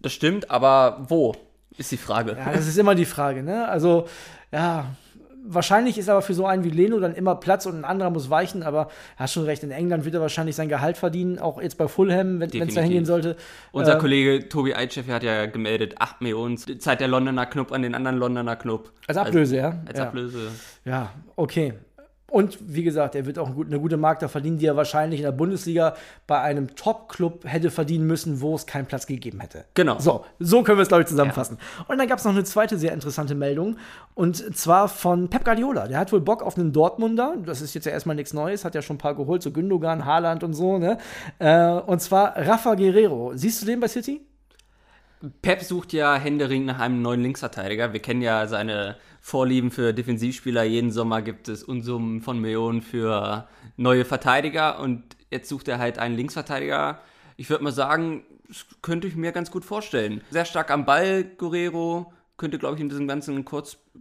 das 0.00 0.12
stimmt, 0.12 0.50
aber 0.50 1.04
wo? 1.08 1.34
Ist 1.76 1.92
die 1.92 1.96
Frage. 1.96 2.36
Ja, 2.38 2.52
das 2.52 2.66
ist 2.66 2.78
immer 2.78 2.94
die 2.94 3.04
Frage, 3.04 3.42
ne? 3.42 3.68
Also, 3.68 4.06
ja, 4.50 4.86
wahrscheinlich 5.44 5.98
ist 5.98 6.08
aber 6.08 6.22
für 6.22 6.34
so 6.34 6.46
einen 6.46 6.64
wie 6.64 6.70
Leno 6.70 6.98
dann 7.00 7.14
immer 7.14 7.34
Platz 7.34 7.66
und 7.66 7.76
ein 7.76 7.84
anderer 7.84 8.10
muss 8.10 8.30
weichen, 8.30 8.62
aber 8.62 8.88
hast 9.16 9.32
schon 9.32 9.44
recht, 9.44 9.62
in 9.62 9.70
England 9.70 10.04
wird 10.04 10.14
er 10.14 10.20
wahrscheinlich 10.20 10.56
sein 10.56 10.68
Gehalt 10.68 10.96
verdienen, 10.96 11.38
auch 11.38 11.60
jetzt 11.60 11.78
bei 11.78 11.88
Fulham, 11.88 12.40
wenn 12.40 12.50
es 12.50 12.74
da 12.74 12.80
hingehen 12.80 13.04
sollte. 13.04 13.36
Unser 13.72 13.96
Äh, 13.96 13.98
Kollege 13.98 14.48
Tobi 14.48 14.74
Eitchef 14.74 15.08
hat 15.08 15.22
ja 15.22 15.46
gemeldet, 15.46 15.96
8 15.98 16.20
Millionen, 16.20 16.56
Zeit 16.56 17.00
der 17.00 17.08
Londoner 17.08 17.46
Club 17.46 17.72
an 17.72 17.82
den 17.82 17.94
anderen 17.94 18.16
Londoner 18.16 18.56
Club. 18.56 18.92
Als 19.06 19.18
Ablöse, 19.18 19.56
ja? 19.56 19.78
Als 19.86 19.98
Ja. 19.98 20.06
Ablöse. 20.06 20.38
Ja, 20.84 21.10
okay. 21.36 21.74
Und 22.32 22.58
wie 22.62 22.82
gesagt, 22.82 23.14
er 23.14 23.26
wird 23.26 23.38
auch 23.38 23.50
eine 23.50 23.78
gute 23.78 23.98
Mark 23.98 24.20
da 24.20 24.26
verdienen, 24.26 24.56
die 24.56 24.64
er 24.64 24.74
wahrscheinlich 24.74 25.20
in 25.20 25.24
der 25.24 25.32
Bundesliga 25.32 25.94
bei 26.26 26.40
einem 26.40 26.74
Top-Club 26.74 27.44
hätte 27.44 27.70
verdienen 27.70 28.06
müssen, 28.06 28.40
wo 28.40 28.54
es 28.54 28.64
keinen 28.64 28.86
Platz 28.86 29.06
gegeben 29.06 29.40
hätte. 29.40 29.66
Genau. 29.74 29.98
So, 29.98 30.24
so 30.38 30.62
können 30.62 30.78
wir 30.78 30.82
es, 30.82 30.88
glaube 30.88 31.02
ich, 31.02 31.08
zusammenfassen. 31.08 31.58
Ja. 31.60 31.84
Und 31.88 31.98
dann 31.98 32.08
gab 32.08 32.18
es 32.18 32.24
noch 32.24 32.32
eine 32.32 32.44
zweite 32.44 32.78
sehr 32.78 32.94
interessante 32.94 33.34
Meldung. 33.34 33.76
Und 34.14 34.56
zwar 34.56 34.88
von 34.88 35.28
Pep 35.28 35.44
Guardiola. 35.44 35.88
Der 35.88 35.98
hat 35.98 36.10
wohl 36.10 36.22
Bock 36.22 36.42
auf 36.42 36.56
einen 36.56 36.72
Dortmunder. 36.72 37.34
Das 37.44 37.60
ist 37.60 37.74
jetzt 37.74 37.84
ja 37.84 37.92
erstmal 37.92 38.16
nichts 38.16 38.32
Neues. 38.32 38.64
Hat 38.64 38.74
ja 38.74 38.80
schon 38.80 38.96
ein 38.96 38.98
paar 38.98 39.14
geholt, 39.14 39.42
so 39.42 39.50
Gündogan, 39.50 40.06
Haaland 40.06 40.42
und 40.42 40.54
so. 40.54 40.78
Ne? 40.78 40.96
Äh, 41.38 41.66
und 41.66 42.00
zwar 42.00 42.34
Rafa 42.34 42.76
Guerrero. 42.76 43.32
Siehst 43.34 43.60
du 43.60 43.66
den 43.66 43.78
bei 43.78 43.88
City? 43.88 44.22
Pep 45.42 45.62
sucht 45.62 45.92
ja 45.92 46.16
händeringend 46.16 46.66
nach 46.66 46.80
einem 46.80 47.00
neuen 47.00 47.22
Linksverteidiger. 47.22 47.92
Wir 47.92 48.00
kennen 48.00 48.22
ja 48.22 48.46
seine 48.46 48.96
Vorlieben 49.20 49.70
für 49.70 49.94
Defensivspieler. 49.94 50.64
Jeden 50.64 50.90
Sommer 50.90 51.22
gibt 51.22 51.48
es 51.48 51.62
Unsummen 51.62 52.20
von 52.20 52.40
Millionen 52.40 52.82
für 52.82 53.46
neue 53.76 54.04
Verteidiger 54.04 54.80
und 54.80 55.04
jetzt 55.30 55.48
sucht 55.48 55.68
er 55.68 55.78
halt 55.78 55.98
einen 55.98 56.16
Linksverteidiger. 56.16 57.00
Ich 57.36 57.48
würde 57.50 57.62
mal 57.62 57.72
sagen, 57.72 58.24
das 58.48 58.66
könnte 58.82 59.06
ich 59.06 59.14
mir 59.14 59.32
ganz 59.32 59.50
gut 59.50 59.64
vorstellen. 59.64 60.22
Sehr 60.30 60.44
stark 60.44 60.70
am 60.70 60.84
Ball, 60.84 61.24
Guerrero, 61.24 62.12
könnte, 62.36 62.58
glaube 62.58 62.74
ich, 62.74 62.80
in 62.80 62.88
diesem 62.88 63.06
ganzen 63.06 63.44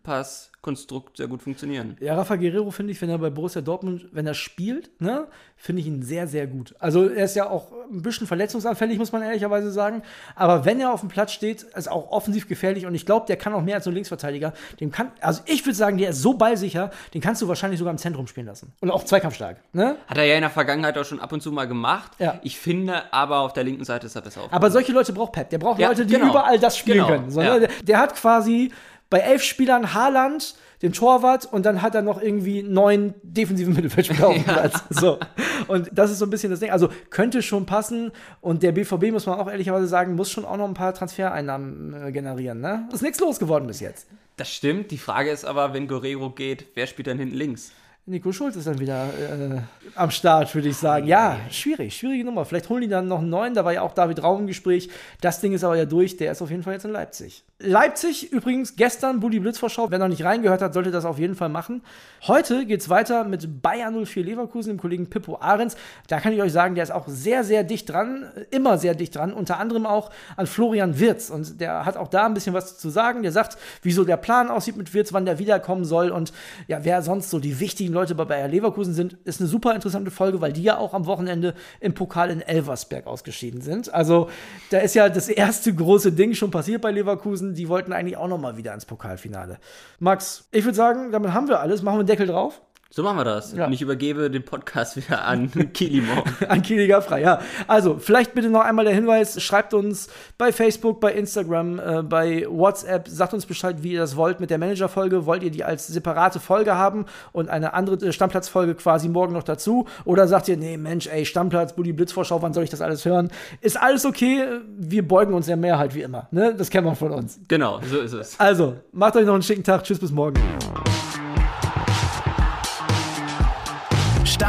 Kurzpass-Konstrukt 0.02 1.18
sehr 1.18 1.28
gut 1.28 1.42
funktionieren. 1.42 1.98
Ja, 2.00 2.16
Rafa 2.16 2.36
Guerrero 2.36 2.72
finde 2.72 2.92
ich, 2.92 3.02
wenn 3.02 3.10
er 3.10 3.18
bei 3.18 3.30
Borussia 3.30 3.62
Dortmund, 3.62 4.08
wenn 4.12 4.26
er 4.26 4.34
spielt, 4.34 4.90
ne, 5.02 5.28
finde 5.56 5.82
ich 5.82 5.88
ihn 5.88 6.02
sehr, 6.02 6.28
sehr 6.28 6.48
gut. 6.48 6.76
Also 6.80 7.08
er 7.08 7.26
ist 7.26 7.36
ja 7.36 7.50
auch 7.50 7.72
ein 7.92 8.02
bisschen 8.02 8.28
verletzungsanfällig, 8.28 8.98
muss 8.98 9.12
man 9.12 9.22
ehrlicherweise 9.22 9.72
sagen. 9.72 10.02
Aber 10.36 10.66
wenn 10.66 10.80
er 10.80 10.92
auf 10.94 11.02
dem 11.02 11.10
Platz 11.10 11.32
steht, 11.32 11.64
ist 11.64 11.90
auch 11.90 12.12
offensiv 12.12 12.48
gefährlich 12.48 12.86
und 12.86 12.96
ich 12.96 13.06
glaube, 13.06 13.26
der 13.28 13.38
kann 13.38 13.54
auch 13.54 13.62
mehr 13.62 13.76
als 13.76 13.88
ein 13.88 13.94
Linksverteidiger. 13.94 14.54
Den 14.80 14.92
kann, 14.92 15.12
also 15.22 15.42
ich 15.46 15.66
würde 15.66 15.76
sagen, 15.76 15.98
der 15.98 16.10
ist 16.10 16.22
so 16.22 16.34
ballsicher, 16.34 16.92
den 17.14 17.22
kannst 17.22 17.42
du 17.42 17.48
wahrscheinlich 17.48 17.80
sogar 17.80 17.92
im 17.92 17.98
Zentrum 17.98 18.28
spielen 18.28 18.48
lassen. 18.48 18.74
Und 18.82 18.92
auch 18.92 19.04
zweikampfstark. 19.04 19.58
Ne? 19.74 19.98
Hat 20.08 20.18
er 20.18 20.26
ja 20.26 20.36
in 20.36 20.42
der 20.42 20.50
Vergangenheit 20.50 20.98
auch 20.98 21.06
schon 21.06 21.20
ab 21.20 21.32
und 21.32 21.42
zu 21.42 21.52
mal 21.52 21.68
gemacht. 21.68 22.12
Ja. 22.20 22.40
Ich 22.44 22.58
finde 22.58 23.14
aber 23.14 23.40
auf 23.40 23.54
der 23.54 23.64
linken 23.64 23.84
Seite 23.84 24.08
ist 24.08 24.16
er 24.16 24.22
besser 24.22 24.44
auf. 24.44 24.54
Aber 24.54 24.72
solche 24.72 24.92
Leute 24.92 25.14
braucht 25.14 25.34
Pep. 25.34 25.50
Der 25.50 25.58
braucht 25.58 25.80
ja, 25.80 25.90
Leute, 25.90 26.06
die 26.06 26.14
genau. 26.14 26.30
überall 26.30 26.60
das 26.60 26.78
spielen 26.78 26.98
genau. 26.98 27.08
können. 27.08 27.32
So, 27.32 27.42
ne? 27.42 27.60
der, 27.62 27.70
der 27.84 28.00
hat 28.00 28.16
quasi 28.16 28.72
bei 29.12 29.20
elf 29.20 29.44
Spielern 29.44 29.94
Haaland, 29.94 30.56
den 30.82 30.94
Torwart 30.94 31.46
und 31.46 31.66
dann 31.66 31.84
hat 31.84 31.94
er 31.94 32.02
noch 32.02 32.20
irgendwie 32.20 32.64
neun 32.64 33.14
defensive 33.22 33.70
Mittelfeldspieler 33.76 34.28
auf 34.30 34.34
dem 34.34 34.44
Platz. 34.44 34.84
So. 34.90 35.20
Und 35.68 35.92
das 35.94 36.10
ist 36.10 36.18
so 36.18 36.26
ein 36.26 36.32
bisschen 36.32 36.50
das 36.50 36.60
Ding. 36.60 36.72
Also 36.72 36.90
könnte 37.12 37.44
schon 37.44 37.68
passen 37.68 38.12
und 38.40 38.64
der 38.64 38.72
BVB, 38.72 39.12
muss 39.12 39.28
man 39.28 39.38
auch 39.38 39.52
ehrlicherweise 39.52 39.86
sagen, 39.86 40.16
muss 40.16 40.32
schon 40.32 40.46
auch 40.46 40.58
noch 40.58 40.68
ein 40.68 40.74
paar 40.74 40.94
Transfereinnahmen 40.96 42.08
äh, 42.08 42.12
generieren. 42.12 42.62
Ne? 42.62 42.88
Ist 42.92 43.04
nichts 43.04 43.20
losgeworden 43.20 43.68
bis 43.68 43.80
jetzt. 43.82 44.08
Das 44.38 44.52
stimmt. 44.52 44.90
Die 44.90 44.98
Frage 44.98 45.30
ist 45.30 45.46
aber, 45.46 45.74
wenn 45.74 45.88
Guerrero 45.88 46.32
geht, 46.32 46.68
wer 46.74 46.88
spielt 46.88 47.08
dann 47.08 47.20
hinten 47.20 47.36
links? 47.36 47.74
Nico 48.08 48.32
Schulz 48.32 48.56
ist 48.56 48.66
dann 48.66 48.80
wieder 48.80 49.06
äh, 49.06 49.60
am 49.94 50.10
Start, 50.10 50.56
würde 50.56 50.70
ich 50.70 50.78
sagen. 50.78 51.06
Ja, 51.06 51.38
schwierig, 51.52 51.96
schwierige 51.96 52.26
Nummer. 52.26 52.46
Vielleicht 52.46 52.68
holen 52.68 52.82
die 52.82 52.88
dann 52.88 53.08
noch 53.08 53.20
einen 53.20 53.30
neuen. 53.30 53.54
Da 53.54 53.64
war 53.64 53.74
ja 53.74 53.84
auch 53.84 53.94
David 53.94 54.24
Raum 54.24 54.42
im 54.42 54.48
Gespräch. 54.48 54.90
Das 55.22 55.40
Ding 55.40 55.54
ist 55.54 55.64
aber 55.64 55.76
ja 55.76 55.86
durch. 55.86 56.18
Der 56.18 56.32
ist 56.32 56.42
auf 56.42 56.50
jeden 56.50 56.64
Fall 56.64 56.74
jetzt 56.74 56.86
in 56.86 56.92
Leipzig. 56.92 57.44
Leipzig 57.60 58.32
übrigens 58.32 58.76
gestern 58.76 59.20
Bulli 59.20 59.40
Blitzvorschau. 59.40 59.92
Wer 59.92 60.00
noch 60.00 60.08
nicht 60.08 60.24
reingehört 60.24 60.64
hat, 60.64 60.74
sollte 60.74 60.90
das 60.90 61.06
auf 61.06 61.20
jeden 61.20 61.36
Fall 61.36 61.50
machen. 61.50 61.84
Heute 62.24 62.66
geht 62.66 62.82
es 62.82 62.90
weiter 62.90 63.24
mit 63.24 63.62
Bayern 63.62 64.04
04 64.04 64.24
Leverkusen, 64.24 64.72
dem 64.72 64.80
Kollegen 64.80 65.08
Pippo 65.08 65.38
Ahrens. 65.40 65.76
Da 66.08 66.20
kann 66.20 66.34
ich 66.34 66.42
euch 66.42 66.52
sagen, 66.52 66.74
der 66.74 66.84
ist 66.84 66.92
auch 66.92 67.08
sehr, 67.08 67.44
sehr 67.44 67.64
dicht 67.64 67.88
dran. 67.88 68.26
Immer 68.50 68.80
sehr 68.80 68.96
dicht 68.96 69.16
dran. 69.16 69.32
Unter 69.32 69.60
anderem 69.60 69.86
auch 69.86 70.10
an 70.38 70.48
Florian 70.48 71.00
Wirz. 71.00 71.30
Und 71.30 71.62
der 71.62 71.86
hat 71.86 71.98
auch 71.98 72.08
da 72.08 72.26
ein 72.26 72.34
bisschen 72.34 72.56
was 72.56 72.80
zu 72.80 72.90
sagen. 72.90 73.22
Der 73.22 73.32
sagt, 73.32 73.60
wieso 73.84 74.06
der 74.06 74.18
Plan 74.18 74.50
aussieht 74.50 74.76
mit 74.76 74.92
Wirz, 74.96 75.14
wann 75.14 75.26
der 75.26 75.38
wiederkommen 75.38 75.86
soll 75.86 76.10
und 76.10 76.34
ja, 76.68 76.80
wer 76.84 77.04
sonst 77.04 77.30
so 77.30 77.38
die 77.38 77.60
wichtigen 77.60 77.91
Leute 77.94 78.16
bei 78.16 78.26
Bayer 78.26 78.48
Leverkusen 78.48 78.94
sind, 78.94 79.18
ist 79.26 79.40
eine 79.40 79.50
super 79.50 79.74
interessante 79.74 80.12
Folge, 80.12 80.42
weil 80.42 80.54
die 80.54 80.64
ja 80.64 80.78
auch 80.78 80.94
am 80.94 81.06
Wochenende 81.06 81.54
im 81.80 81.94
Pokal 81.94 82.30
in 82.30 82.42
Elversberg 82.42 83.08
ausgeschieden 83.08 83.62
sind. 83.62 83.94
Also 83.94 84.30
da 84.70 84.80
ist 84.80 84.96
ja 84.96 85.10
das 85.10 85.30
erste 85.30 85.74
große 85.74 86.12
Ding 86.12 86.34
schon 86.34 86.52
passiert 86.52 86.82
bei 86.82 86.92
Leverkusen. 86.92 87.54
Die 87.54 87.70
wollten 87.70 87.94
eigentlich 87.94 88.18
auch 88.18 88.28
noch 88.28 88.40
mal 88.40 88.58
wieder 88.58 88.74
ins 88.74 88.86
Pokalfinale. 88.86 89.58
Max, 90.00 90.48
ich 90.52 90.66
würde 90.66 90.76
sagen, 90.76 91.12
damit 91.12 91.34
haben 91.34 91.48
wir 91.48 91.60
alles. 91.60 91.82
Machen 91.82 91.96
wir 91.96 92.00
einen 92.00 92.08
Deckel 92.08 92.28
drauf. 92.28 92.62
So 92.94 93.04
machen 93.04 93.20
wir 93.20 93.24
das. 93.24 93.54
Ja. 93.54 93.68
Und 93.68 93.74
ich 93.74 93.82
übergebe 93.82 94.30
den 94.30 94.44
Podcast 94.44 94.98
wieder 94.98 95.24
an 95.24 95.50
Kili 95.74 96.02
morgen. 96.02 96.30
an 96.50 96.62
Kili 96.62 96.88
Gaffrey, 96.88 97.22
ja. 97.22 97.40
Also, 97.66 97.98
vielleicht 97.98 98.34
bitte 98.34 98.50
noch 98.50 98.66
einmal 98.66 98.84
der 98.84 98.94
Hinweis, 98.94 99.42
schreibt 99.42 99.74
uns 99.74 100.10
bei 100.38 100.52
Facebook, 100.52 101.00
bei 101.00 101.14
Instagram, 101.14 101.80
äh, 101.80 102.04
bei 102.04 102.46
WhatsApp, 102.50 103.08
sagt 103.08 103.34
uns 103.34 103.46
Bescheid, 103.46 103.78
wie 103.82 103.94
ihr 103.94 104.02
das 104.02 104.18
wollt 104.18 104.42
mit 104.42 104.50
der 104.50 104.58
Manager-Folge. 104.58 105.26
Wollt 105.26 105.42
ihr 105.42 105.52
die 105.52 105.64
als 105.64 105.88
separate 105.88 106.42
Folge 106.42 106.76
haben 106.76 107.06
und 107.32 107.50
eine 107.50 107.74
andere 107.74 107.96
äh, 108.08 108.12
Stammplatz-Folge 108.12 108.76
quasi 108.76 109.08
morgen 109.08 109.32
noch 109.32 109.44
dazu? 109.44 109.88
Oder 110.04 110.28
sagt 110.28 110.50
ihr, 110.50 110.58
nee, 110.58 110.76
Mensch, 110.76 111.08
ey, 111.08 111.26
Stammplatz, 111.26 111.74
Bulli 111.74 111.94
Blitzvorschau, 111.94 112.42
wann 112.42 112.54
soll 112.54 112.66
ich 112.66 112.70
das 112.70 112.82
alles 112.82 113.06
hören? 113.06 113.32
Ist 113.62 113.82
alles 113.82 114.06
okay. 114.06 114.60
Wir 114.78 115.08
beugen 115.08 115.34
uns 115.34 115.46
der 115.46 115.56
Mehrheit 115.56 115.96
wie 115.96 116.02
immer. 116.02 116.28
Ne? 116.32 116.54
Das 116.58 116.70
kennen 116.70 116.88
wir 116.88 116.96
von 116.96 117.12
uns. 117.12 117.40
Genau, 117.48 117.80
so 117.90 118.00
ist 118.02 118.12
es. 118.12 118.38
Also, 118.38 118.76
macht 118.92 119.16
euch 119.16 119.26
noch 119.26 119.36
einen 119.36 119.44
schicken 119.44 119.64
Tag. 119.64 119.86
Tschüss, 119.86 120.00
bis 120.00 120.12
morgen. 120.12 120.42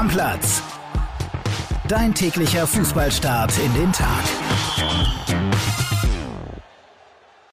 Stammplatz. 0.02 0.62
Dein 1.86 2.12
täglicher 2.12 2.66
Fußballstart 2.66 3.52
in 3.64 3.72
den 3.74 3.92
Tag. 3.92 5.21